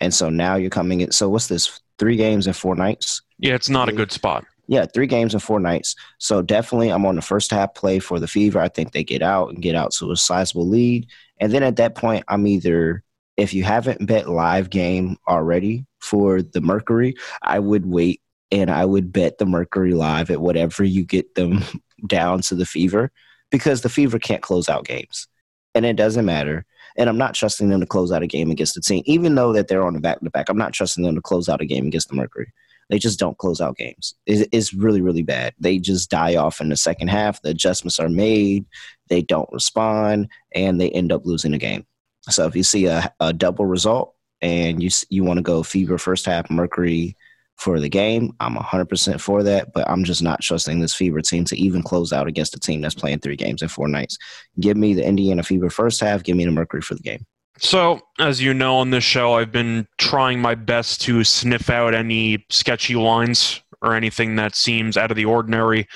and 0.00 0.12
so 0.12 0.30
now 0.30 0.56
you're 0.56 0.70
coming 0.70 1.00
in. 1.02 1.12
So 1.12 1.28
what's 1.28 1.48
this? 1.48 1.80
Three 1.98 2.16
games 2.16 2.46
in 2.46 2.52
four 2.54 2.74
nights. 2.74 3.22
Yeah, 3.38 3.54
it's 3.54 3.68
not 3.68 3.88
a 3.88 3.92
good 3.92 4.10
spot. 4.10 4.44
Yeah, 4.68 4.86
three 4.86 5.06
games 5.06 5.34
in 5.34 5.40
four 5.40 5.60
nights. 5.60 5.96
So 6.18 6.42
definitely, 6.42 6.90
I'm 6.90 7.04
on 7.04 7.16
the 7.16 7.22
first 7.22 7.50
half 7.50 7.74
play 7.74 7.98
for 7.98 8.20
the 8.20 8.28
Fever. 8.28 8.60
I 8.60 8.68
think 8.68 8.92
they 8.92 9.04
get 9.04 9.22
out 9.22 9.50
and 9.50 9.60
get 9.60 9.74
out 9.74 9.92
to 9.94 10.12
a 10.12 10.16
sizable 10.16 10.66
lead, 10.66 11.06
and 11.40 11.52
then 11.52 11.62
at 11.62 11.76
that 11.76 11.94
point, 11.94 12.24
I'm 12.28 12.46
either 12.46 13.02
if 13.36 13.54
you 13.54 13.64
haven't 13.64 14.06
bet 14.06 14.28
live 14.28 14.70
game 14.70 15.16
already 15.26 15.86
for 15.98 16.42
the 16.42 16.60
Mercury, 16.60 17.14
I 17.42 17.58
would 17.58 17.86
wait 17.86 18.20
and 18.52 18.70
I 18.70 18.84
would 18.84 19.12
bet 19.12 19.38
the 19.38 19.46
Mercury 19.46 19.94
live 19.94 20.30
at 20.30 20.40
whatever 20.40 20.84
you 20.84 21.04
get 21.04 21.34
them 21.34 21.62
down 22.06 22.40
to 22.42 22.54
the 22.54 22.66
Fever 22.66 23.10
because 23.50 23.82
the 23.82 23.88
Fever 23.88 24.18
can't 24.18 24.42
close 24.42 24.68
out 24.68 24.84
games, 24.84 25.26
and 25.74 25.84
it 25.84 25.96
doesn't 25.96 26.24
matter. 26.24 26.64
And 26.96 27.08
I'm 27.08 27.18
not 27.18 27.34
trusting 27.34 27.68
them 27.68 27.80
to 27.80 27.86
close 27.86 28.12
out 28.12 28.22
a 28.22 28.26
game 28.26 28.50
against 28.50 28.74
the 28.74 28.80
team, 28.80 29.02
even 29.06 29.34
though 29.34 29.52
that 29.52 29.68
they're 29.68 29.86
on 29.86 29.94
the 29.94 30.00
back 30.00 30.20
to 30.20 30.30
back. 30.30 30.48
I'm 30.48 30.58
not 30.58 30.72
trusting 30.72 31.04
them 31.04 31.14
to 31.14 31.22
close 31.22 31.48
out 31.48 31.60
a 31.60 31.66
game 31.66 31.86
against 31.86 32.08
the 32.08 32.14
Mercury. 32.14 32.52
They 32.90 32.98
just 32.98 33.20
don't 33.20 33.38
close 33.38 33.60
out 33.60 33.76
games. 33.76 34.14
It's, 34.26 34.74
really, 34.74 35.00
really 35.00 35.22
bad. 35.22 35.54
They 35.60 35.78
just 35.78 36.10
die 36.10 36.34
off 36.34 36.60
in 36.60 36.70
the 36.70 36.76
second 36.76 37.08
half. 37.08 37.40
The 37.40 37.50
adjustments 37.50 38.00
are 38.00 38.08
made. 38.08 38.66
They 39.08 39.22
don't 39.22 39.48
respond, 39.52 40.28
and 40.54 40.80
they 40.80 40.90
end 40.90 41.12
up 41.12 41.24
losing 41.24 41.52
the 41.52 41.58
game. 41.58 41.86
So 42.28 42.46
if 42.46 42.56
you 42.56 42.64
see 42.64 42.86
a, 42.86 43.12
a 43.20 43.32
double 43.32 43.64
result 43.64 44.14
and 44.42 44.82
you 44.82 44.90
you 45.08 45.22
want 45.22 45.38
to 45.38 45.42
go 45.42 45.62
Fever 45.62 45.98
first 45.98 46.26
half, 46.26 46.50
Mercury 46.50 47.16
for 47.60 47.78
the 47.78 47.88
game, 47.88 48.32
I'm 48.40 48.56
100% 48.56 49.20
for 49.20 49.42
that. 49.42 49.72
But 49.72 49.88
I'm 49.88 50.02
just 50.02 50.22
not 50.22 50.40
trusting 50.40 50.80
this 50.80 50.94
Fever 50.94 51.20
team 51.20 51.44
to 51.44 51.56
even 51.56 51.82
close 51.82 52.12
out 52.12 52.26
against 52.26 52.56
a 52.56 52.58
team 52.58 52.80
that's 52.80 52.94
playing 52.94 53.20
three 53.20 53.36
games 53.36 53.62
in 53.62 53.68
four 53.68 53.86
nights. 53.86 54.16
Give 54.58 54.76
me 54.76 54.94
the 54.94 55.06
Indiana 55.06 55.42
Fever 55.42 55.70
first 55.70 56.00
half. 56.00 56.22
Give 56.22 56.36
me 56.36 56.44
the 56.44 56.50
Mercury 56.50 56.80
for 56.80 56.94
the 56.94 57.02
game. 57.02 57.26
So, 57.58 58.00
as 58.18 58.40
you 58.40 58.54
know 58.54 58.76
on 58.76 58.90
this 58.90 59.04
show, 59.04 59.34
I've 59.34 59.52
been 59.52 59.86
trying 59.98 60.40
my 60.40 60.54
best 60.54 61.02
to 61.02 61.22
sniff 61.24 61.68
out 61.68 61.94
any 61.94 62.46
sketchy 62.48 62.94
lines 62.94 63.60
or 63.82 63.94
anything 63.94 64.36
that 64.36 64.56
seems 64.56 64.96
out 64.96 65.10
of 65.10 65.16
the 65.16 65.26
ordinary. 65.26 65.86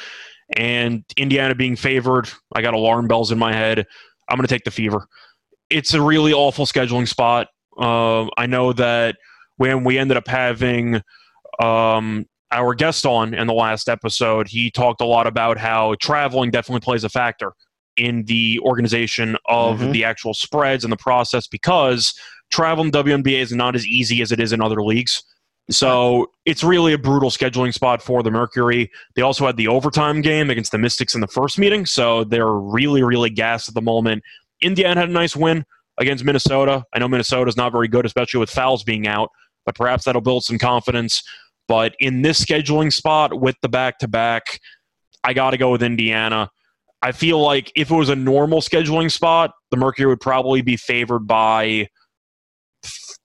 And 0.56 1.04
Indiana 1.16 1.54
being 1.54 1.76
favored, 1.76 2.28
I 2.54 2.60
got 2.60 2.74
alarm 2.74 3.08
bells 3.08 3.32
in 3.32 3.38
my 3.38 3.54
head. 3.54 3.86
I'm 4.28 4.36
going 4.36 4.46
to 4.46 4.54
take 4.54 4.64
the 4.64 4.70
fever. 4.70 5.06
It's 5.70 5.94
a 5.94 6.02
really 6.02 6.34
awful 6.34 6.66
scheduling 6.66 7.08
spot. 7.08 7.48
Uh, 7.78 8.26
I 8.36 8.44
know 8.44 8.74
that 8.74 9.16
when 9.56 9.84
we 9.84 9.98
ended 9.98 10.18
up 10.18 10.28
having 10.28 11.00
um, 11.60 12.26
our 12.52 12.74
guest 12.74 13.04
on 13.06 13.34
in 13.34 13.46
the 13.46 13.54
last 13.54 13.88
episode, 13.88 14.48
he 14.48 14.70
talked 14.70 15.00
a 15.00 15.04
lot 15.06 15.26
about 15.26 15.58
how 15.58 15.94
traveling 16.00 16.50
definitely 16.50 16.80
plays 16.80 17.04
a 17.04 17.08
factor 17.08 17.52
in 17.96 18.24
the 18.24 18.58
organization 18.60 19.36
of 19.46 19.78
Mhm. 19.78 19.92
the 19.92 20.04
actual 20.04 20.34
spreads 20.34 20.84
and 20.84 20.92
the 20.92 20.96
process 20.96 21.46
because 21.46 22.12
traveling 22.50 22.90
WNBA 22.90 23.40
is 23.40 23.52
not 23.52 23.74
as 23.74 23.86
easy 23.86 24.20
as 24.22 24.32
it 24.32 24.40
is 24.40 24.52
in 24.52 24.60
other 24.60 24.82
leagues. 24.82 25.22
So 25.70 26.26
it's 26.44 26.62
really 26.62 26.92
a 26.92 26.98
brutal 26.98 27.30
scheduling 27.30 27.72
spot 27.72 28.02
for 28.02 28.22
the 28.22 28.30
Mercury. 28.30 28.90
They 29.16 29.22
also 29.22 29.46
had 29.46 29.56
the 29.56 29.68
overtime 29.68 30.20
game 30.20 30.50
against 30.50 30.72
the 30.72 30.78
Mystics 30.78 31.14
in 31.14 31.20
the 31.22 31.26
first 31.26 31.58
meeting, 31.58 31.86
so 31.86 32.24
they're 32.24 32.52
really, 32.52 33.02
really 33.02 33.30
gassed 33.30 33.68
at 33.68 33.74
the 33.74 33.80
moment. 33.80 34.22
Indiana 34.60 35.00
had 35.00 35.08
a 35.08 35.12
nice 35.12 35.34
win 35.34 35.64
against 35.98 36.22
Minnesota. 36.24 36.84
I 36.92 36.98
know 36.98 37.08
Minnesota's 37.08 37.56
not 37.56 37.72
very 37.72 37.88
good, 37.88 38.04
especially 38.04 38.40
with 38.40 38.50
Fowles 38.50 38.84
being 38.84 39.06
out, 39.06 39.30
but 39.64 39.74
perhaps 39.74 40.04
that'll 40.04 40.20
build 40.20 40.44
some 40.44 40.58
confidence. 40.58 41.22
But 41.68 41.94
in 41.98 42.22
this 42.22 42.42
scheduling 42.44 42.92
spot 42.92 43.40
with 43.40 43.56
the 43.62 43.68
back 43.68 43.98
to 44.00 44.08
back, 44.08 44.60
I 45.22 45.32
got 45.32 45.50
to 45.50 45.56
go 45.56 45.70
with 45.72 45.82
Indiana. 45.82 46.50
I 47.02 47.12
feel 47.12 47.40
like 47.40 47.70
if 47.76 47.90
it 47.90 47.94
was 47.94 48.08
a 48.08 48.16
normal 48.16 48.60
scheduling 48.60 49.10
spot, 49.10 49.52
the 49.70 49.76
Mercury 49.76 50.06
would 50.06 50.20
probably 50.20 50.62
be 50.62 50.76
favored 50.76 51.20
by 51.26 51.88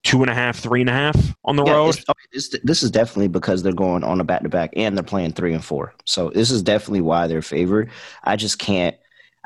two 0.04 0.22
and 0.22 0.30
a 0.30 0.34
half, 0.34 0.58
three 0.58 0.80
and 0.80 0.88
a 0.88 0.92
half 0.92 1.16
on 1.44 1.56
the 1.56 1.64
Yeah, 1.64 1.72
road. 1.72 1.88
it's- 1.90 2.04
this, 2.32 2.56
this 2.64 2.82
is 2.82 2.90
definitely 2.90 3.28
because 3.28 3.62
they're 3.62 3.72
going 3.72 4.02
on 4.04 4.20
a 4.20 4.24
back 4.24 4.42
to 4.42 4.48
back 4.48 4.70
and 4.76 4.96
they're 4.96 5.02
playing 5.04 5.32
three 5.32 5.52
and 5.52 5.64
four. 5.64 5.94
So 6.06 6.30
this 6.30 6.50
is 6.50 6.62
definitely 6.62 7.02
why 7.02 7.26
they're 7.26 7.42
favored. 7.42 7.90
I 8.24 8.36
just 8.36 8.58
can't. 8.58 8.96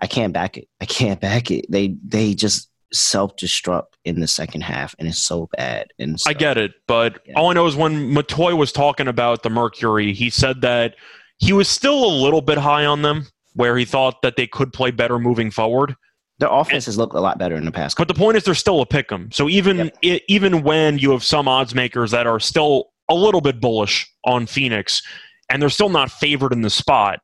I 0.00 0.06
can't 0.06 0.32
back 0.32 0.56
it. 0.56 0.68
I 0.80 0.86
can't 0.86 1.20
back 1.20 1.50
it. 1.50 1.66
They 1.70 1.96
they 2.04 2.34
just 2.34 2.68
self 2.94 3.36
destruct 3.36 3.88
in 4.04 4.20
the 4.20 4.26
second 4.26 4.62
half, 4.62 4.94
and 4.98 5.08
it's 5.08 5.18
so 5.18 5.48
bad. 5.56 5.88
And 5.98 6.20
so, 6.20 6.30
I 6.30 6.32
get 6.34 6.56
it, 6.56 6.72
but 6.86 7.20
Yeah. 7.26 7.34
all 7.36 7.50
I 7.50 7.54
know 7.54 7.66
is 7.66 7.76
when 7.76 8.12
Matoy 8.14 8.56
was 8.56 8.72
talking 8.72 9.08
about 9.08 9.42
the 9.42 9.50
Mercury, 9.50 10.12
he 10.12 10.30
said 10.30 10.60
that 10.62 10.94
he 11.38 11.52
was 11.52 11.68
still 11.68 12.04
a 12.04 12.12
little 12.22 12.40
bit 12.40 12.58
high 12.58 12.84
on 12.86 13.02
them, 13.02 13.26
where 13.54 13.76
he 13.76 13.84
thought 13.84 14.22
that 14.22 14.36
they 14.36 14.46
could 14.46 14.72
play 14.72 14.90
better 14.90 15.18
moving 15.18 15.50
forward. 15.50 15.96
their 16.40 16.48
offenses 16.50 16.98
look 16.98 17.12
a 17.12 17.20
lot 17.20 17.38
better 17.38 17.54
in 17.54 17.64
the 17.64 17.70
past. 17.70 17.96
But 17.96 18.08
the 18.08 18.14
point 18.14 18.36
is, 18.36 18.42
they're 18.42 18.56
still 18.56 18.80
a 18.80 18.86
pick 18.86 19.12
'em. 19.12 19.30
So 19.30 19.48
even 19.48 19.76
Yep. 19.78 19.96
i 20.04 20.20
even 20.26 20.62
when 20.64 20.98
you 20.98 21.12
have 21.12 21.22
some 21.22 21.46
odds 21.46 21.76
makers 21.76 22.10
that 22.10 22.26
are 22.26 22.40
still 22.40 22.86
a 23.08 23.14
little 23.14 23.40
bit 23.40 23.60
bullish 23.60 24.04
on 24.24 24.46
Phoenix, 24.46 25.00
and 25.48 25.62
they're 25.62 25.68
still 25.70 25.90
not 25.90 26.10
favored 26.10 26.52
in 26.52 26.62
the 26.62 26.70
spot, 26.70 27.20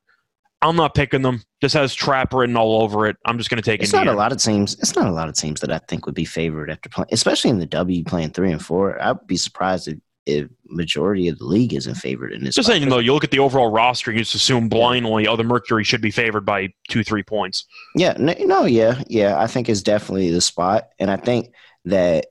I'm 0.62 0.76
not 0.76 0.94
picking 0.94 1.22
them. 1.22 1.42
This 1.62 1.72
has 1.72 1.94
trap 1.94 2.32
written 2.34 2.56
all 2.56 2.82
over 2.82 3.06
it. 3.06 3.16
I'm 3.24 3.38
just 3.38 3.48
going 3.50 3.62
to 3.62 3.68
take 3.68 3.82
It's 3.82 3.92
Indiana. 3.92 4.12
not 4.12 4.14
a 4.14 4.18
lot 4.18 4.32
of 4.32 4.38
teams. 4.42 4.74
It's 4.78 4.94
not 4.94 5.06
a 5.06 5.12
lot 5.12 5.28
of 5.28 5.34
teams 5.34 5.60
that 5.60 5.72
I 5.72 5.78
think 5.88 6.06
would 6.06 6.14
be 6.14 6.24
favored 6.24 6.70
after 6.70 6.88
playing, 6.88 7.08
especially 7.12 7.50
in 7.50 7.58
the 7.58 7.66
W 7.66 8.04
playing 8.04 8.30
three 8.30 8.52
and 8.52 8.64
four. 8.64 9.00
I'd 9.02 9.26
be 9.26 9.36
surprised 9.36 9.88
if, 9.88 9.98
if 10.26 10.48
majority 10.66 11.28
of 11.28 11.38
the 11.38 11.44
league 11.44 11.72
isn't 11.72 11.94
favored 11.94 12.32
in 12.32 12.44
this. 12.44 12.54
Just 12.54 12.68
saying 12.68 12.88
though, 12.88 12.98
you 12.98 13.14
look 13.14 13.24
at 13.24 13.30
the 13.30 13.38
overall 13.38 13.70
roster, 13.70 14.12
you 14.12 14.18
just 14.18 14.34
assume 14.34 14.68
blindly, 14.68 15.26
oh, 15.26 15.36
the 15.36 15.44
Mercury 15.44 15.82
should 15.84 16.02
be 16.02 16.10
favored 16.10 16.44
by 16.44 16.68
two, 16.88 17.02
three 17.02 17.22
points. 17.22 17.64
Yeah, 17.96 18.14
no, 18.18 18.64
yeah, 18.64 19.02
yeah. 19.08 19.40
I 19.40 19.46
think 19.46 19.68
it's 19.68 19.82
definitely 19.82 20.30
the 20.30 20.40
spot, 20.42 20.90
and 20.98 21.10
I 21.10 21.16
think 21.16 21.52
that 21.86 22.26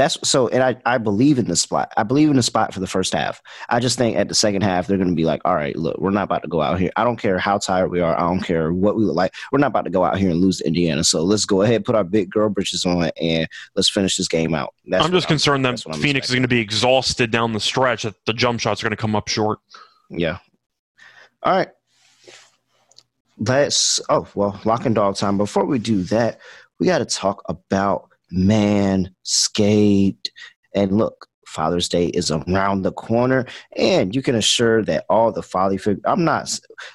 that's 0.00 0.16
so. 0.26 0.48
And 0.48 0.62
I, 0.62 0.76
I 0.86 0.96
believe 0.96 1.38
in 1.38 1.44
the 1.44 1.56
spot. 1.56 1.92
I 1.98 2.04
believe 2.04 2.30
in 2.30 2.36
the 2.36 2.42
spot 2.42 2.72
for 2.72 2.80
the 2.80 2.86
first 2.86 3.12
half. 3.12 3.42
I 3.68 3.80
just 3.80 3.98
think 3.98 4.16
at 4.16 4.28
the 4.28 4.34
second 4.34 4.62
half 4.62 4.86
they're 4.86 4.96
going 4.96 5.10
to 5.10 5.14
be 5.14 5.26
like, 5.26 5.42
all 5.44 5.54
right, 5.54 5.76
look, 5.76 5.98
we're 5.98 6.10
not 6.10 6.22
about 6.22 6.40
to 6.42 6.48
go 6.48 6.62
out 6.62 6.80
here. 6.80 6.90
I 6.96 7.04
don't 7.04 7.18
care 7.18 7.38
how 7.38 7.58
tired 7.58 7.90
we 7.90 8.00
are. 8.00 8.18
I 8.18 8.20
don't 8.20 8.40
care 8.40 8.72
what 8.72 8.96
we 8.96 9.04
look 9.04 9.14
like. 9.14 9.34
We're 9.52 9.58
not 9.58 9.66
about 9.66 9.84
to 9.84 9.90
go 9.90 10.02
out 10.02 10.16
here 10.16 10.30
and 10.30 10.40
lose 10.40 10.58
to 10.58 10.66
Indiana. 10.66 11.04
So 11.04 11.22
let's 11.22 11.44
go 11.44 11.60
ahead, 11.60 11.84
put 11.84 11.94
our 11.94 12.04
big 12.04 12.30
girl 12.30 12.48
britches 12.48 12.86
on, 12.86 13.10
and 13.20 13.46
let's 13.76 13.90
finish 13.90 14.16
this 14.16 14.26
game 14.26 14.54
out. 14.54 14.74
That's 14.86 15.04
I'm 15.04 15.12
just 15.12 15.28
concerned 15.28 15.66
that 15.66 15.84
I'm 15.86 16.00
Phoenix 16.00 16.28
is 16.28 16.34
going 16.34 16.42
to 16.42 16.48
be 16.48 16.60
exhausted 16.60 17.30
down 17.30 17.52
the 17.52 17.60
stretch. 17.60 18.04
That 18.04 18.14
the 18.24 18.32
jump 18.32 18.60
shots 18.60 18.82
are 18.82 18.86
going 18.86 18.96
to 18.96 18.96
come 18.96 19.14
up 19.14 19.28
short. 19.28 19.58
Yeah. 20.08 20.38
All 21.42 21.52
right. 21.52 21.68
Let's. 23.38 24.00
Oh 24.08 24.26
well, 24.34 24.58
lock 24.64 24.86
and 24.86 24.94
dog 24.94 25.16
time. 25.16 25.36
Before 25.36 25.66
we 25.66 25.78
do 25.78 26.04
that, 26.04 26.40
we 26.78 26.86
got 26.86 26.98
to 26.98 27.04
talk 27.04 27.42
about 27.50 28.09
Manscaped. 28.34 30.28
And 30.74 30.96
look, 30.96 31.26
Father's 31.50 31.88
Day 31.88 32.06
is 32.06 32.30
around 32.30 32.82
the 32.82 32.92
corner, 32.92 33.44
and 33.76 34.14
you 34.14 34.22
can 34.22 34.36
assure 34.36 34.84
that 34.84 35.04
all 35.10 35.32
the 35.32 35.42
father 35.42 35.78
figures. 35.78 36.02
I'm 36.04 36.24
not. 36.24 36.48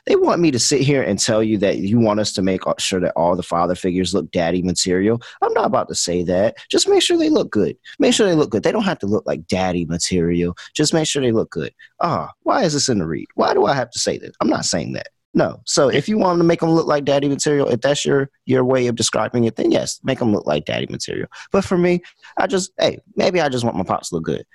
They 0.06 0.16
want 0.16 0.42
me 0.42 0.50
to 0.52 0.60
sit 0.60 0.82
here 0.82 1.04
and 1.04 1.20
tell 1.20 1.44
you 1.44 1.58
that 1.58 1.80
you 1.80 2.00
want 2.00 2.22
us 2.22 2.32
to 2.34 2.42
make 2.42 2.62
sure 2.80 3.02
that 3.02 3.14
all 3.16 3.36
the 3.36 3.44
father 3.44 3.76
figures 3.76 4.14
look 4.14 4.32
daddy 4.32 4.62
material. 4.62 5.22
I'm 5.42 5.54
not 5.54 5.66
about 5.66 5.90
to 5.90 5.96
say 5.96 6.24
that. 6.24 6.56
Just 6.72 6.88
make 6.88 7.02
sure 7.02 7.18
they 7.18 7.30
look 7.30 7.52
good. 7.52 7.78
Make 8.00 8.14
sure 8.14 8.26
they 8.28 8.36
look 8.36 8.50
good. 8.50 8.64
They 8.64 8.72
don't 8.72 8.84
have 8.84 9.00
to 9.00 9.08
look 9.08 9.26
like 9.28 9.46
daddy 9.48 9.86
material. 9.86 10.56
Just 10.74 10.94
make 10.94 11.08
sure 11.08 11.22
they 11.22 11.34
look 11.34 11.52
good. 11.52 11.74
Ah, 12.00 12.32
why 12.44 12.64
is 12.64 12.74
this 12.74 12.88
in 12.88 13.00
the 13.00 13.06
read? 13.06 13.28
Why 13.36 13.54
do 13.54 13.66
I 13.66 13.74
have 13.74 13.92
to 13.92 14.00
say 14.00 14.18
this? 14.18 14.36
I'm 14.40 14.50
not 14.50 14.66
saying 14.66 14.94
that. 14.94 15.10
No. 15.36 15.60
So 15.66 15.90
if 15.90 16.08
you 16.08 16.18
want 16.18 16.40
to 16.40 16.46
make 16.46 16.62
them 16.62 16.72
look 16.72 16.88
like 16.88 17.04
daddy 17.04 17.28
material, 17.28 17.68
if 17.68 17.82
that's 17.82 18.06
your 18.06 18.30
your 18.46 18.64
way 18.64 18.88
of 18.88 18.96
describing 18.96 19.44
it, 19.44 19.58
then 19.58 19.70
yes, 19.70 20.00
make 20.02 20.20
them 20.20 20.32
look 20.32 20.48
like 20.48 20.64
daddy 20.64 20.88
material. 20.90 21.28
But 21.52 21.66
for 21.66 21.78
me, 21.78 22.02
I 22.38 22.48
just 22.48 22.72
hey, 22.80 23.00
maybe 23.18 23.42
I 23.42 23.50
just 23.50 23.66
want 23.66 23.76
my 23.76 23.84
pops 23.84 24.10
to 24.10 24.16
look 24.16 24.24
good. 24.24 24.46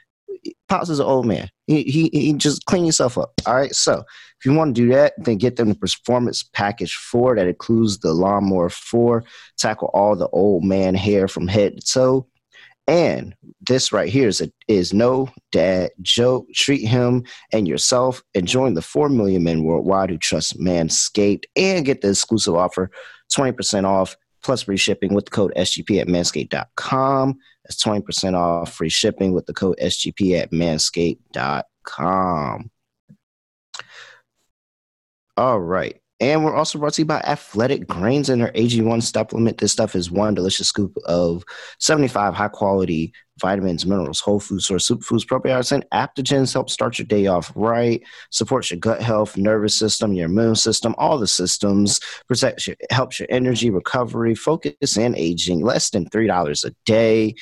Pops 0.71 0.89
is 0.89 0.99
an 0.99 1.07
old 1.07 1.27
man. 1.27 1.51
He, 1.67 1.83
he 1.83 2.09
he 2.13 2.33
just 2.33 2.65
clean 2.65 2.87
yourself 2.87 3.19
up. 3.19 3.33
All 3.47 3.55
right. 3.55 3.75
So 3.75 4.05
if 4.39 4.47
you 4.47 4.55
want 4.55 4.75
to 4.75 4.81
do 4.81 4.89
that, 4.89 5.13
then 5.19 5.37
get 5.37 5.57
them 5.57 5.69
the 5.69 5.75
performance 5.75 6.43
package 6.43 6.95
four 6.95 7.37
that 7.37 7.47
includes 7.47 7.99
the 7.99 8.15
lawnmower 8.15 8.71
four, 8.71 9.25
tackle 9.59 9.91
all 9.93 10.17
the 10.17 10.29
old 10.29 10.65
man 10.65 10.95
hair 10.95 11.29
from 11.29 11.47
head 11.47 11.77
to 11.77 11.87
toe. 11.87 12.27
And 12.91 13.35
this 13.61 13.93
right 13.93 14.09
here 14.09 14.27
is 14.27 14.41
a, 14.41 14.51
is 14.67 14.93
no 14.93 15.29
dad 15.53 15.93
joke. 16.03 16.49
Treat 16.53 16.85
him 16.85 17.23
and 17.53 17.69
yourself 17.69 18.21
and 18.35 18.49
join 18.49 18.75
the 18.75 18.83
4 18.83 19.09
million 19.09 19.45
men 19.45 19.63
worldwide 19.63 20.11
who 20.11 20.19
trust 20.19 20.59
Manscaped 20.59 21.45
and 21.55 21.87
get 21.87 22.01
the 22.01 22.11
exclusive 22.11 22.57
offer 22.57 22.91
20% 23.33 23.85
off 23.85 24.17
plus 24.43 24.63
free 24.63 24.77
shipping 24.77 25.15
with 25.15 25.27
the 25.27 25.31
code 25.31 25.53
SGP 25.57 26.01
at 26.01 26.09
manscaped.com. 26.09 27.39
That's 27.63 27.81
20% 27.81 28.35
off 28.35 28.73
free 28.73 28.89
shipping 28.89 29.35
with 29.35 29.47
the 29.47 29.55
code 29.55 29.79
SGP 29.81 30.41
at 30.41 30.51
manscaped.com. 30.51 32.71
All 35.37 35.61
right. 35.61 36.01
And 36.21 36.45
we're 36.45 36.55
also 36.55 36.79
brought 36.79 36.93
to 36.95 37.03
you 37.03 37.07
by 37.07 37.21
Athletic 37.21 37.87
Greens 37.87 38.29
and 38.29 38.43
their 38.43 38.53
AG1 38.53 39.03
supplement. 39.03 39.57
This 39.57 39.73
stuff 39.73 39.95
is 39.95 40.11
one 40.11 40.35
delicious 40.35 40.69
scoop 40.69 40.95
of 41.07 41.43
75 41.79 42.35
high 42.35 42.49
quality 42.49 43.15
vitamins, 43.41 43.87
minerals, 43.87 44.21
whole 44.21 44.39
food 44.39 44.61
source, 44.61 44.87
superfoods, 44.87 45.27
probiotics, 45.27 45.73
and 45.73 45.87
adaptogens. 45.95 46.53
Help 46.53 46.69
start 46.69 46.99
your 46.99 47.07
day 47.07 47.27
off 47.27 47.51
right, 47.55 48.03
supports 48.29 48.71
your 48.71 48.79
gut 48.79 49.01
health, 49.01 49.39
nervous 49.39 49.75
system, 49.75 50.13
your 50.13 50.27
immune 50.27 50.55
system, 50.57 50.95
all 50.99 51.19
the 51.19 51.27
systems, 51.27 52.01
protects 52.29 52.67
your, 52.67 52.77
helps 52.91 53.19
your 53.19 53.29
energy, 53.31 53.71
recovery, 53.71 54.35
focus, 54.35 54.99
and 54.99 55.17
aging. 55.17 55.63
Less 55.63 55.89
than 55.89 56.05
$3 56.11 56.65
a 56.65 56.75
day, 56.85 57.35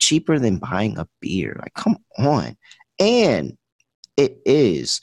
cheaper 0.00 0.38
than 0.38 0.58
buying 0.58 0.98
a 0.98 1.08
beer. 1.20 1.56
Like, 1.58 1.72
come 1.74 1.96
on. 2.18 2.58
And 2.98 3.56
it 4.18 4.36
is 4.44 5.00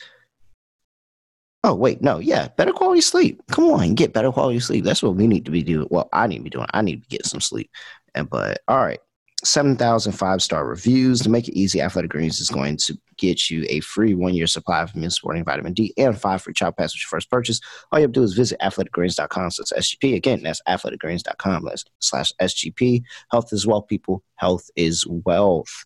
Oh 1.63 1.75
wait, 1.75 2.01
no, 2.01 2.19
yeah, 2.19 2.47
better 2.55 2.71
quality 2.71 3.01
sleep. 3.01 3.41
Come 3.51 3.65
on, 3.65 3.93
get 3.95 4.13
better 4.13 4.31
quality 4.31 4.59
sleep. 4.59 4.85
That's 4.85 5.03
what 5.03 5.15
we 5.15 5.27
need 5.27 5.45
to 5.45 5.51
be 5.51 5.61
doing. 5.61 5.87
Well, 5.89 6.07
I 6.13 6.27
need 6.27 6.37
to 6.37 6.43
be 6.43 6.49
doing. 6.49 6.67
I 6.73 6.81
need 6.81 7.03
to 7.03 7.09
get 7.09 7.25
some 7.25 7.41
sleep. 7.41 7.69
And 8.15 8.29
but 8.29 8.61
all 8.67 8.77
right, 8.77 8.99
7,000 9.43 10.11
five 10.13 10.41
star 10.41 10.65
reviews 10.65 11.21
to 11.21 11.29
make 11.29 11.47
it 11.47 11.57
easy. 11.57 11.81
Athletic 11.81 12.11
Greens 12.11 12.39
is 12.39 12.49
going 12.49 12.77
to 12.77 12.97
get 13.17 13.49
you 13.49 13.65
a 13.69 13.79
free 13.81 14.13
one 14.13 14.33
year 14.33 14.47
supply 14.47 14.81
of 14.81 14.93
immune 14.93 15.09
supporting 15.11 15.43
vitamin 15.45 15.73
D 15.73 15.93
and 15.97 16.19
five 16.19 16.41
free 16.41 16.53
child 16.53 16.75
pass 16.75 16.93
with 16.93 17.01
your 17.01 17.09
first 17.09 17.29
purchase. 17.29 17.61
All 17.91 17.99
you 17.99 18.03
have 18.03 18.11
to 18.11 18.19
do 18.19 18.23
is 18.23 18.33
visit 18.33 18.59
athleticgreens.com 18.59 19.51
slash 19.51 19.83
SGP. 19.83 20.15
Again, 20.15 20.43
that's 20.43 20.61
athleticgreens.com 20.67 21.69
slash 21.99 22.33
SGP. 22.41 23.03
Health 23.31 23.53
is 23.53 23.65
wealth, 23.65 23.87
people. 23.87 24.23
Health 24.35 24.69
is 24.75 25.05
wealth. 25.07 25.85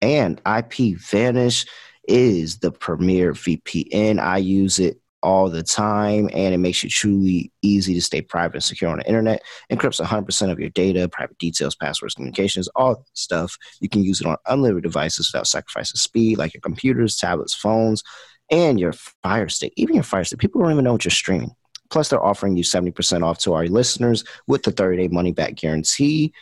And 0.00 0.40
IP 0.46 0.98
Vanish 0.98 1.66
is 2.08 2.58
the 2.58 2.72
premier 2.72 3.32
VPN. 3.32 4.18
I 4.18 4.38
use 4.38 4.78
it 4.78 5.00
all 5.22 5.50
the 5.50 5.62
time 5.62 6.28
and 6.32 6.54
it 6.54 6.58
makes 6.58 6.84
it 6.84 6.90
truly 6.90 7.52
easy 7.62 7.94
to 7.94 8.00
stay 8.00 8.22
private 8.22 8.54
and 8.54 8.64
secure 8.64 8.90
on 8.90 8.98
the 8.98 9.06
internet. 9.06 9.42
Encrypts 9.70 10.04
100% 10.04 10.50
of 10.50 10.60
your 10.60 10.70
data, 10.70 11.08
private 11.08 11.38
details, 11.38 11.74
passwords, 11.74 12.14
communications, 12.14 12.68
all 12.76 13.04
stuff. 13.14 13.56
You 13.80 13.88
can 13.88 14.02
use 14.02 14.20
it 14.20 14.26
on 14.26 14.36
unlimited 14.46 14.84
devices 14.84 15.30
without 15.32 15.46
sacrificing 15.46 15.96
speed, 15.96 16.38
like 16.38 16.54
your 16.54 16.60
computers, 16.60 17.16
tablets, 17.16 17.54
phones, 17.54 18.02
and 18.50 18.78
your 18.78 18.92
Fire 19.22 19.48
Stick. 19.48 19.72
Even 19.76 19.96
your 19.96 20.04
Fire 20.04 20.24
Stick. 20.24 20.38
People 20.38 20.62
don't 20.62 20.72
even 20.72 20.84
know 20.84 20.92
what 20.92 21.04
you're 21.04 21.10
streaming. 21.10 21.54
Plus, 21.90 22.08
they're 22.08 22.24
offering 22.24 22.56
you 22.56 22.62
70% 22.64 23.22
off 23.24 23.38
to 23.38 23.54
our 23.54 23.66
listeners 23.66 24.24
with 24.46 24.62
the 24.62 24.70
30 24.70 24.96
day 24.96 25.08
money 25.08 25.32
back 25.32 25.54
guarantee. 25.54 26.32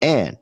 And 0.00 0.36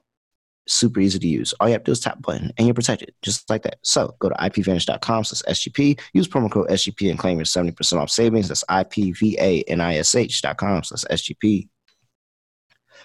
super 0.69 1.01
easy 1.01 1.19
to 1.19 1.27
use. 1.27 1.53
All 1.55 1.69
you 1.69 1.73
have 1.73 1.83
to 1.83 1.87
do 1.87 1.93
is 1.93 2.01
tap 2.01 2.21
button 2.23 2.53
and 2.57 2.67
you're 2.67 2.75
protected, 2.75 3.13
just 3.23 3.49
like 3.51 3.63
that. 3.63 3.79
So 3.83 4.15
go 4.19 4.29
to 4.29 4.35
ipvanish.com 4.35 5.25
slash 5.25 5.57
SGP, 5.57 6.01
use 6.13 6.29
promo 6.29 6.51
code 6.51 6.69
SGP 6.69 7.11
and 7.11 7.19
claim 7.19 7.39
your 7.39 7.45
70% 7.45 7.99
off 7.99 8.11
savings. 8.11 8.49
That's 8.49 8.65
ipvanish.com 8.65 10.85
slash 10.85 11.05
SGP. 11.05 11.69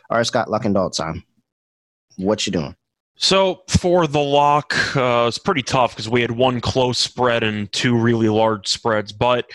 All 0.10 0.18
right, 0.18 0.26
Scott, 0.26 0.50
lock 0.50 0.66
and 0.66 0.74
dog 0.74 0.94
time. 0.94 1.24
What 2.18 2.46
you 2.46 2.52
doing? 2.52 2.76
So 3.20 3.64
for 3.68 4.06
the 4.06 4.20
lock, 4.20 4.76
uh, 4.96 5.26
it's 5.28 5.40
pretty 5.40 5.64
tough 5.64 5.94
because 5.94 6.08
we 6.08 6.22
had 6.22 6.32
one 6.32 6.62
close 6.62 7.00
spread 7.00 7.44
and 7.44 7.72
two 7.74 7.98
really 7.98 8.30
large 8.30 8.68
spreads. 8.68 9.12
But 9.12 9.50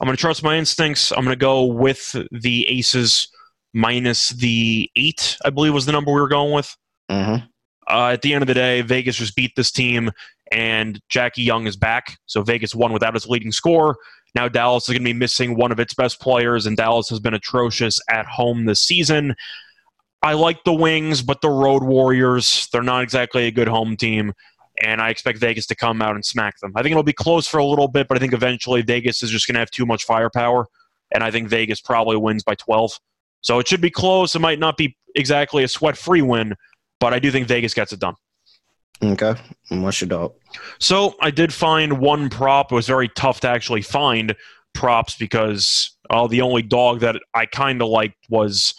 I'm 0.00 0.06
going 0.06 0.16
to 0.16 0.20
trust 0.20 0.42
my 0.42 0.56
instincts. 0.56 1.12
I'm 1.12 1.24
going 1.24 1.30
to 1.30 1.36
go 1.36 1.64
with 1.64 2.14
the 2.30 2.68
Aces 2.68 3.28
minus 3.72 4.30
the 4.30 4.90
eight. 4.96 5.36
I 5.44 5.50
believe 5.50 5.72
was 5.72 5.86
the 5.86 5.92
number 5.92 6.12
we 6.12 6.20
were 6.20 6.28
going 6.28 6.52
with. 6.52 6.74
Mm-hmm. 7.10 7.46
Uh, 7.88 8.10
at 8.12 8.22
the 8.22 8.34
end 8.34 8.42
of 8.42 8.48
the 8.48 8.54
day, 8.54 8.80
Vegas 8.82 9.16
just 9.16 9.36
beat 9.36 9.52
this 9.56 9.70
team, 9.70 10.10
and 10.50 11.00
Jackie 11.08 11.42
Young 11.42 11.66
is 11.66 11.76
back. 11.76 12.18
So 12.26 12.42
Vegas 12.42 12.74
won 12.74 12.92
without 12.92 13.14
its 13.14 13.26
leading 13.26 13.52
score. 13.52 13.96
Now 14.34 14.48
Dallas 14.48 14.84
is 14.84 14.88
going 14.88 15.02
to 15.02 15.04
be 15.04 15.18
missing 15.18 15.56
one 15.56 15.72
of 15.72 15.80
its 15.80 15.94
best 15.94 16.20
players, 16.20 16.66
and 16.66 16.76
Dallas 16.76 17.08
has 17.08 17.20
been 17.20 17.34
atrocious 17.34 18.00
at 18.10 18.26
home 18.26 18.66
this 18.66 18.80
season. 18.80 19.34
I 20.22 20.34
like 20.34 20.64
the 20.64 20.74
Wings, 20.74 21.22
but 21.22 21.40
the 21.40 21.48
Road 21.48 21.84
Warriors, 21.84 22.68
they're 22.72 22.82
not 22.82 23.02
exactly 23.02 23.46
a 23.46 23.50
good 23.50 23.68
home 23.68 23.96
team, 23.96 24.32
and 24.82 25.00
I 25.00 25.10
expect 25.10 25.38
Vegas 25.38 25.66
to 25.66 25.74
come 25.74 26.02
out 26.02 26.16
and 26.16 26.24
smack 26.24 26.58
them. 26.60 26.72
I 26.74 26.82
think 26.82 26.90
it'll 26.90 27.02
be 27.02 27.12
close 27.12 27.46
for 27.46 27.58
a 27.58 27.64
little 27.64 27.88
bit, 27.88 28.08
but 28.08 28.16
I 28.16 28.20
think 28.20 28.32
eventually 28.32 28.82
Vegas 28.82 29.22
is 29.22 29.30
just 29.30 29.46
going 29.46 29.54
to 29.54 29.60
have 29.60 29.70
too 29.70 29.86
much 29.86 30.04
firepower, 30.04 30.66
and 31.14 31.22
I 31.22 31.30
think 31.30 31.48
Vegas 31.48 31.80
probably 31.80 32.16
wins 32.16 32.42
by 32.42 32.56
12. 32.56 32.98
So 33.42 33.58
it 33.58 33.68
should 33.68 33.80
be 33.80 33.90
close. 33.90 34.34
It 34.34 34.40
might 34.40 34.58
not 34.58 34.76
be 34.76 34.96
exactly 35.14 35.62
a 35.62 35.68
sweat 35.68 35.96
free 35.96 36.22
win, 36.22 36.56
but 37.00 37.12
I 37.12 37.18
do 37.18 37.30
think 37.30 37.48
Vegas 37.48 37.74
gets 37.74 37.92
it 37.92 38.00
done. 38.00 38.14
Okay. 39.02 39.34
And 39.70 39.82
what's 39.82 40.00
your 40.00 40.08
dog? 40.08 40.32
So 40.78 41.14
I 41.20 41.30
did 41.30 41.52
find 41.52 41.98
one 41.98 42.30
prop. 42.30 42.72
It 42.72 42.74
was 42.74 42.86
very 42.86 43.08
tough 43.08 43.40
to 43.40 43.48
actually 43.48 43.82
find 43.82 44.34
props 44.74 45.16
because 45.16 45.96
uh, 46.10 46.26
the 46.26 46.40
only 46.40 46.62
dog 46.62 47.00
that 47.00 47.16
I 47.34 47.46
kind 47.46 47.82
of 47.82 47.88
liked 47.88 48.16
was 48.30 48.74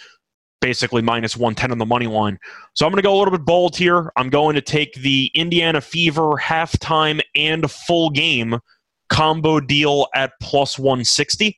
basically 0.60 1.02
minus 1.02 1.38
110 1.38 1.72
on 1.72 1.78
the 1.78 1.86
money 1.86 2.08
line. 2.08 2.40
So 2.74 2.86
I'm 2.86 2.92
going 2.92 3.02
to 3.02 3.08
go 3.08 3.16
a 3.16 3.20
little 3.20 3.32
bit 3.32 3.46
bold 3.46 3.76
here. 3.76 4.12
I'm 4.16 4.30
going 4.30 4.56
to 4.56 4.62
take 4.62 4.94
the 4.96 5.30
Indiana 5.36 5.82
Fever 5.82 6.34
halftime 6.42 7.22
and 7.36 7.70
full 7.70 8.10
game 8.10 8.60
combo 9.10 9.60
deal 9.60 10.08
at 10.16 10.32
plus 10.42 10.80
160. 10.80 11.58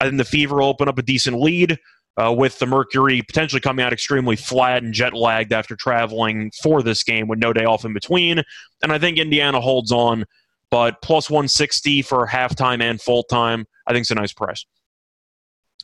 I 0.00 0.04
think 0.06 0.18
the 0.18 0.24
Fever 0.24 0.56
will 0.56 0.66
open 0.66 0.88
up 0.88 0.98
a 0.98 1.02
decent 1.02 1.40
lead. 1.40 1.78
Uh, 2.20 2.30
with 2.30 2.58
the 2.58 2.66
Mercury 2.66 3.22
potentially 3.22 3.60
coming 3.60 3.82
out 3.82 3.92
extremely 3.92 4.36
flat 4.36 4.82
and 4.82 4.92
jet 4.92 5.14
lagged 5.14 5.50
after 5.50 5.74
traveling 5.74 6.52
for 6.62 6.82
this 6.82 7.02
game 7.02 7.26
with 7.26 7.38
no 7.38 7.54
day 7.54 7.64
off 7.64 7.86
in 7.86 7.94
between. 7.94 8.42
And 8.82 8.92
I 8.92 8.98
think 8.98 9.16
Indiana 9.16 9.62
holds 9.62 9.92
on, 9.92 10.26
but 10.70 11.00
plus 11.00 11.30
160 11.30 12.02
for 12.02 12.26
halftime 12.26 12.82
and 12.82 13.00
full 13.00 13.22
time, 13.22 13.64
I 13.86 13.92
think 13.92 14.02
it's 14.02 14.10
a 14.10 14.14
nice 14.14 14.34
price. 14.34 14.66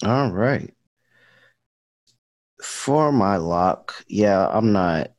All 0.04 0.30
right. 0.30 0.70
For 2.62 3.10
my 3.10 3.36
lock, 3.36 4.04
yeah, 4.06 4.48
I'm 4.48 4.72
not 4.72 5.12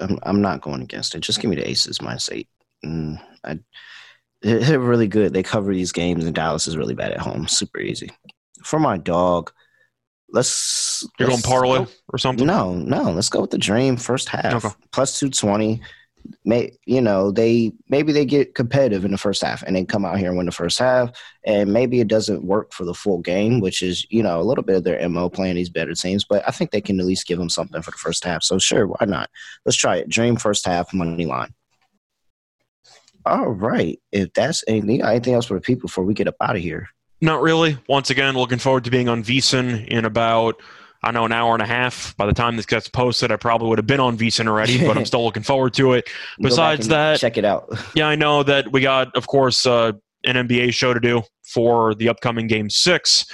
I'm, 0.00 0.18
I'm 0.22 0.40
not 0.40 0.62
going 0.62 0.82
against 0.82 1.14
it. 1.14 1.20
Just 1.20 1.40
give 1.40 1.50
me 1.50 1.56
the 1.56 1.68
Aces 1.68 2.00
minus 2.00 2.30
eight. 2.30 2.48
Mm, 2.84 3.20
I, 3.44 3.58
they're 4.42 4.80
really 4.80 5.08
good. 5.08 5.32
They 5.32 5.42
cover 5.42 5.72
these 5.72 5.92
games, 5.92 6.24
and 6.24 6.34
Dallas 6.34 6.66
is 6.66 6.76
really 6.76 6.94
bad 6.94 7.12
at 7.12 7.20
home. 7.20 7.46
Super 7.46 7.80
easy. 7.80 8.10
For 8.64 8.78
my 8.78 8.96
dog, 8.96 9.52
let's. 10.32 11.06
You're 11.18 11.28
let's 11.28 11.42
going 11.42 11.60
parlay 11.60 11.78
go- 11.84 11.90
or 12.12 12.18
something? 12.18 12.46
No, 12.46 12.74
no. 12.74 13.10
Let's 13.12 13.28
go 13.28 13.40
with 13.40 13.50
the 13.50 13.58
Dream 13.58 13.96
first 13.96 14.28
half 14.28 14.64
Okay. 14.64 14.74
plus 14.92 15.18
two 15.18 15.30
twenty. 15.30 15.80
May 16.44 16.76
you 16.84 17.00
know 17.00 17.30
they 17.30 17.72
maybe 17.88 18.12
they 18.12 18.26
get 18.26 18.54
competitive 18.54 19.06
in 19.06 19.10
the 19.10 19.16
first 19.18 19.42
half 19.42 19.62
and 19.62 19.74
they 19.74 19.84
come 19.86 20.04
out 20.04 20.18
here 20.18 20.28
and 20.28 20.36
win 20.36 20.44
the 20.44 20.52
first 20.52 20.78
half 20.78 21.10
and 21.46 21.72
maybe 21.72 21.98
it 22.00 22.08
doesn't 22.08 22.44
work 22.44 22.74
for 22.74 22.84
the 22.84 22.92
full 22.92 23.18
game, 23.18 23.60
which 23.60 23.80
is 23.80 24.06
you 24.10 24.22
know 24.22 24.38
a 24.38 24.44
little 24.44 24.62
bit 24.62 24.76
of 24.76 24.84
their 24.84 25.08
mo 25.08 25.30
playing 25.30 25.56
these 25.56 25.70
better 25.70 25.94
teams. 25.94 26.24
But 26.28 26.46
I 26.46 26.50
think 26.50 26.70
they 26.72 26.82
can 26.82 27.00
at 27.00 27.06
least 27.06 27.26
give 27.26 27.38
them 27.38 27.48
something 27.48 27.80
for 27.80 27.90
the 27.90 27.96
first 27.96 28.22
half. 28.22 28.42
So 28.42 28.58
sure, 28.58 28.86
why 28.86 29.06
not? 29.06 29.30
Let's 29.64 29.78
try 29.78 29.96
it. 29.96 30.10
Dream 30.10 30.36
first 30.36 30.66
half 30.66 30.92
money 30.92 31.24
line. 31.24 31.54
All 33.24 33.48
right. 33.50 33.98
If 34.12 34.32
that's 34.34 34.62
anything, 34.68 35.02
anything 35.02 35.34
else 35.34 35.46
for 35.46 35.54
the 35.54 35.60
people 35.60 35.88
before 35.88 36.04
we 36.04 36.14
get 36.14 36.28
up 36.28 36.36
out 36.40 36.56
of 36.56 36.62
here? 36.62 36.88
Not 37.20 37.42
really. 37.42 37.78
Once 37.88 38.10
again, 38.10 38.34
looking 38.34 38.58
forward 38.58 38.84
to 38.84 38.90
being 38.90 39.08
on 39.08 39.22
VSiN 39.22 39.86
in 39.88 40.04
about 40.04 40.60
I 41.02 41.10
know 41.12 41.24
an 41.24 41.32
hour 41.32 41.54
and 41.54 41.62
a 41.62 41.66
half. 41.66 42.14
By 42.16 42.26
the 42.26 42.32
time 42.32 42.56
this 42.56 42.66
gets 42.66 42.88
posted, 42.88 43.32
I 43.32 43.36
probably 43.36 43.68
would 43.70 43.78
have 43.78 43.86
been 43.86 44.00
on 44.00 44.18
VSiN 44.18 44.46
already, 44.46 44.86
but 44.86 44.96
I'm 44.98 45.04
still 45.06 45.24
looking 45.24 45.42
forward 45.42 45.72
to 45.74 45.94
it. 45.94 46.08
Besides 46.38 46.88
that- 46.88 47.18
check 47.20 47.38
it 47.38 47.44
out. 47.44 47.68
Yeah, 47.94 48.06
I 48.08 48.16
know 48.16 48.42
that 48.42 48.70
we 48.72 48.80
got, 48.82 49.14
of 49.16 49.26
course, 49.26 49.64
uh, 49.66 49.92
an 50.24 50.36
NBA 50.48 50.74
show 50.74 50.92
to 50.92 51.00
do 51.00 51.22
for 51.42 51.94
the 51.94 52.08
upcoming 52.10 52.46
Game 52.46 52.68
Six, 52.68 53.24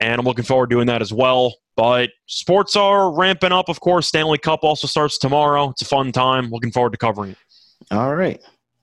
and 0.00 0.20
I'm 0.20 0.26
looking 0.26 0.44
forward 0.44 0.68
to 0.70 0.76
doing 0.76 0.86
that 0.88 1.00
as 1.00 1.12
well. 1.12 1.54
But 1.74 2.10
sports 2.26 2.76
are 2.76 3.10
ramping 3.14 3.52
up. 3.52 3.68
Of 3.68 3.80
course, 3.80 4.06
Stanley 4.06 4.38
Cup 4.38 4.60
also 4.62 4.86
starts 4.86 5.18
tomorrow. 5.18 5.70
It's 5.70 5.82
a 5.82 5.86
fun 5.86 6.12
time. 6.12 6.50
Looking 6.50 6.70
forward 6.70 6.92
to 6.92 6.98
covering 6.98 7.30
it. 7.32 7.38
All 7.90 8.14
right. 8.14 8.40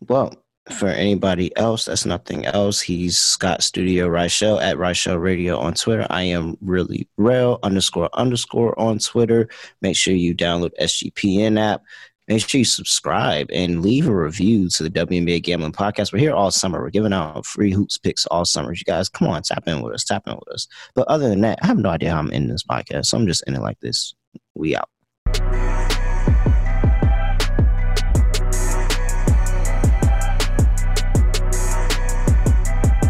Well, 0.08 0.34
for 0.72 0.88
anybody 0.88 1.56
else, 1.58 1.86
that's 1.86 2.06
nothing 2.06 2.46
else. 2.46 2.80
He's 2.80 3.18
Scott 3.18 3.64
Studio 3.64 4.08
Reichel 4.08 4.62
at 4.62 4.78
Reichel 4.78 5.22
Radio 5.22 5.58
on 5.58 5.74
Twitter. 5.74 6.08
I 6.10 6.24
am 6.24 6.58
really 6.62 7.08
real 7.18 7.60
underscore 7.64 8.10
underscore 8.14 8.80
on 8.80 9.00
Twitter. 9.00 9.50
Make 9.82 9.98
sure 9.98 10.14
you 10.14 10.34
download 10.34 10.72
SGPN 10.80 11.60
app. 11.60 11.82
Make 12.30 12.48
sure 12.48 12.60
you 12.60 12.66
subscribe 12.66 13.50
and 13.52 13.82
leave 13.82 14.08
a 14.08 14.16
review 14.16 14.70
to 14.70 14.84
the 14.84 14.90
WNBA 14.90 15.44
Gambling 15.44 15.74
Podcast. 15.74 16.14
We're 16.14 16.20
here 16.20 16.34
all 16.34 16.52
summer. 16.52 16.82
We're 16.82 16.90
giving 16.90 17.12
out 17.12 17.46
free 17.46 17.74
hoops 17.74 17.98
picks 17.98 18.26
all 18.28 18.46
summer. 18.46 18.72
You 18.72 18.84
guys, 18.86 19.10
come 19.10 19.28
on, 19.28 19.42
tap 19.44 19.68
in 19.68 19.82
with 19.82 19.94
us, 19.94 20.06
tap 20.06 20.24
in 20.28 20.36
with 20.36 20.48
us. 20.48 20.68
But 20.96 21.08
other 21.10 21.28
than 21.28 21.42
that, 21.42 21.60
I 21.62 21.68
have 21.68 21.78
no 21.78 21.90
idea 21.90 22.12
how 22.12 22.20
I'm 22.20 22.32
ending 22.32 22.52
this 22.52 22.64
podcast. 22.64 23.08
So 23.08 23.18
I'm 23.18 23.28
just 23.28 23.44
ending 23.46 23.62
like 23.62 23.82
this. 23.82 24.16
We 24.56 24.78
out. 24.78 24.93